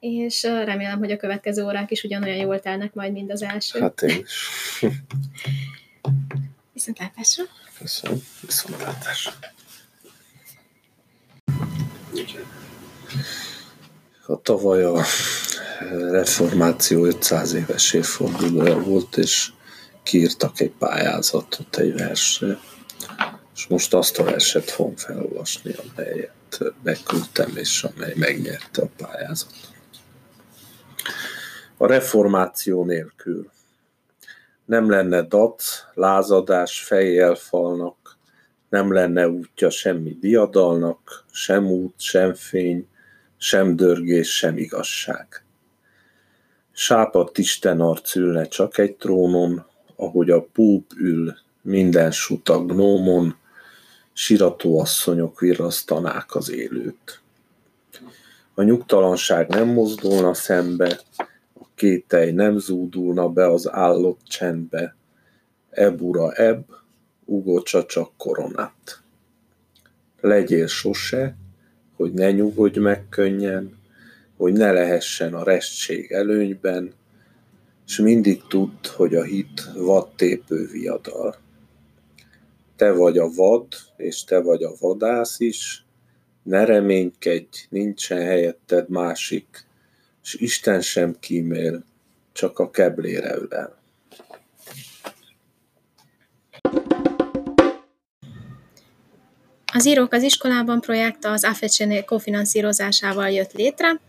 és 0.00 0.42
remélem, 0.42 0.98
hogy 0.98 1.10
a 1.10 1.16
következő 1.16 1.64
órák 1.64 1.90
is 1.90 2.02
ugyanolyan 2.02 2.36
jól 2.36 2.60
telnek 2.60 2.94
majd, 2.94 3.12
mint 3.12 3.32
az 3.32 3.42
első. 3.42 3.80
Hát 3.80 4.02
én 4.02 4.18
is. 4.22 4.48
Viszontlátásra. 6.72 7.44
Köszönöm. 7.78 8.22
Viszontlátásra. 8.40 9.32
A 14.28 14.40
tavaly 14.40 14.84
a 14.84 15.02
reformáció 16.10 17.04
500 17.04 17.52
éves 17.52 17.92
évfordulója 17.92 18.78
volt, 18.78 19.16
és 19.16 19.52
kiírtak 20.02 20.60
egy 20.60 20.72
pályázatot 20.78 21.76
egy 21.76 21.94
versre, 21.94 22.58
és 23.54 23.66
most 23.66 23.94
azt 23.94 24.18
a 24.18 24.24
verset 24.24 24.70
fogom 24.70 24.96
felolvasni, 24.96 25.74
amelyet 25.90 26.58
beküldtem, 26.82 27.56
és 27.56 27.84
amely 27.84 28.12
megnyerte 28.16 28.82
a 28.82 28.88
pályázatot. 28.96 29.70
A 31.76 31.86
reformáció 31.86 32.84
nélkül 32.84 33.50
nem 34.64 34.90
lenne 34.90 35.22
dac, 35.22 35.84
lázadás 35.94 36.80
fejjel 36.80 37.34
falnak, 37.34 38.18
nem 38.68 38.92
lenne 38.92 39.28
útja 39.28 39.70
semmi 39.70 40.16
diadalnak, 40.20 41.24
sem 41.32 41.66
út, 41.66 41.94
sem 42.00 42.34
fény, 42.34 42.88
sem 43.38 43.76
dörgés, 43.76 44.36
sem 44.36 44.58
igazság. 44.58 45.44
Sápadt 46.72 47.38
Isten 47.38 47.80
arc 47.80 48.14
ülne 48.14 48.48
csak 48.48 48.78
egy 48.78 48.96
trónon, 48.96 49.66
ahogy 49.96 50.30
a 50.30 50.42
púp 50.42 50.92
ül 50.96 51.36
minden 51.62 52.10
suta 52.10 52.64
gnómon, 52.64 53.36
sirató 54.12 54.80
asszonyok 54.80 55.40
virrasztanák 55.40 56.34
az 56.34 56.50
élőt. 56.50 57.20
A 58.54 58.62
nyugtalanság 58.62 59.48
nem 59.48 59.68
mozdulna 59.68 60.34
szembe, 60.34 61.00
a 61.60 61.66
kételj 61.74 62.30
nem 62.30 62.58
zúdulna 62.58 63.28
be 63.28 63.46
az 63.46 63.70
állott 63.70 64.20
csendbe, 64.24 64.96
ebura 65.70 66.32
ebb, 66.32 66.64
ugocsa 67.24 67.84
csak 67.84 68.10
koronát. 68.16 69.02
Legyél 70.20 70.66
sose, 70.66 71.36
hogy 71.96 72.12
ne 72.12 72.30
nyugodj 72.30 72.78
meg 72.78 73.08
könnyen, 73.08 73.78
hogy 74.36 74.52
ne 74.52 74.72
lehessen 74.72 75.34
a 75.34 75.44
restség 75.44 76.12
előnyben, 76.12 76.92
és 77.86 77.98
mindig 77.98 78.42
tudd, 78.48 78.86
hogy 78.96 79.14
a 79.14 79.22
hit 79.22 79.72
vadtépő 79.74 80.66
viadal. 80.66 81.36
Te 82.76 82.92
vagy 82.92 83.18
a 83.18 83.30
vad, 83.30 83.66
és 83.96 84.24
te 84.24 84.40
vagy 84.40 84.62
a 84.62 84.72
vadász 84.80 85.40
is, 85.40 85.84
ne 86.42 86.64
reménykedj, 86.64 87.66
nincsen 87.68 88.20
helyetted 88.20 88.88
másik, 88.88 89.66
és 90.22 90.34
Isten 90.34 90.80
sem 90.80 91.16
kímél, 91.20 91.84
csak 92.32 92.58
a 92.58 92.70
keblére 92.70 93.36
ülel. 93.36 93.75
Az 99.76 99.86
Írók 99.86 100.12
az 100.12 100.22
iskolában 100.22 100.80
projekt 100.80 101.24
az 101.24 101.44
AFECSENÉ 101.44 102.04
kofinanszírozásával 102.04 103.30
jött 103.30 103.52
létre. 103.52 104.00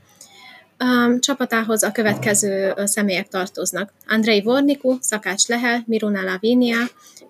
Csapatához 1.20 1.84
a 1.84 1.92
következő 1.92 2.74
személyek 2.84 3.28
tartoznak. 3.28 3.94
Andrei 4.08 4.42
Vorniku, 4.42 4.98
Szakács 5.02 5.48
Lehel, 5.48 5.84
Miruna 5.86 6.24
Lavinia, 6.24 6.78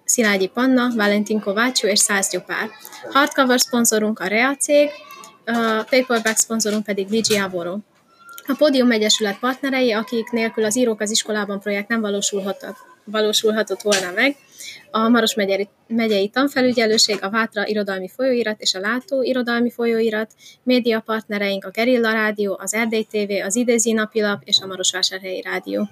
Szilágyi 0.04 0.48
Panna, 0.48 0.90
Valentin 0.96 1.40
Kovácsú 1.40 1.88
és 1.88 2.00
Száz 2.00 2.30
Gyupár. 2.30 2.70
Hardcover 3.12 3.60
szponzorunk 3.60 4.20
a 4.20 4.28
Rea 4.28 4.56
cég, 4.56 4.90
paperback 5.90 6.38
szponzorunk 6.38 6.84
pedig 6.84 7.10
Vigi 7.10 7.38
Avoro. 7.38 7.78
A 8.48 8.56
Podium 8.58 8.92
Egyesület 8.92 9.40
partnerei, 9.40 9.92
akik 9.92 10.30
nélkül 10.30 10.64
az 10.66 10.78
Írók 10.78 11.02
az 11.02 11.12
iskolában 11.12 11.60
projekt 11.60 11.88
nem 11.88 12.02
valósulhatott, 12.02 12.76
valósulhatott 13.04 13.82
volna 13.82 14.12
meg, 14.16 14.36
a 14.92 15.10
Maros 15.10 15.36
megyei, 15.36 15.68
megyei 15.88 16.30
tanfelügyelőség, 16.30 17.24
a 17.24 17.30
Vátra 17.30 17.68
irodalmi 17.68 18.08
folyóirat 18.08 18.62
és 18.62 18.74
a 18.74 18.80
Látó 18.80 19.22
irodalmi 19.22 19.70
folyóirat, 19.70 20.34
média 20.64 21.00
partnereink 21.00 21.66
a 21.66 21.70
Gerilla 21.70 22.12
Rádió, 22.12 22.58
az 22.60 22.74
Erdély 22.74 23.08
TV, 23.12 23.46
az 23.46 23.56
Idézi 23.56 23.92
Napilap 23.92 24.42
és 24.46 24.60
a 24.60 24.68
Marosvásárhelyi 24.68 25.42
Rádió. 25.42 25.90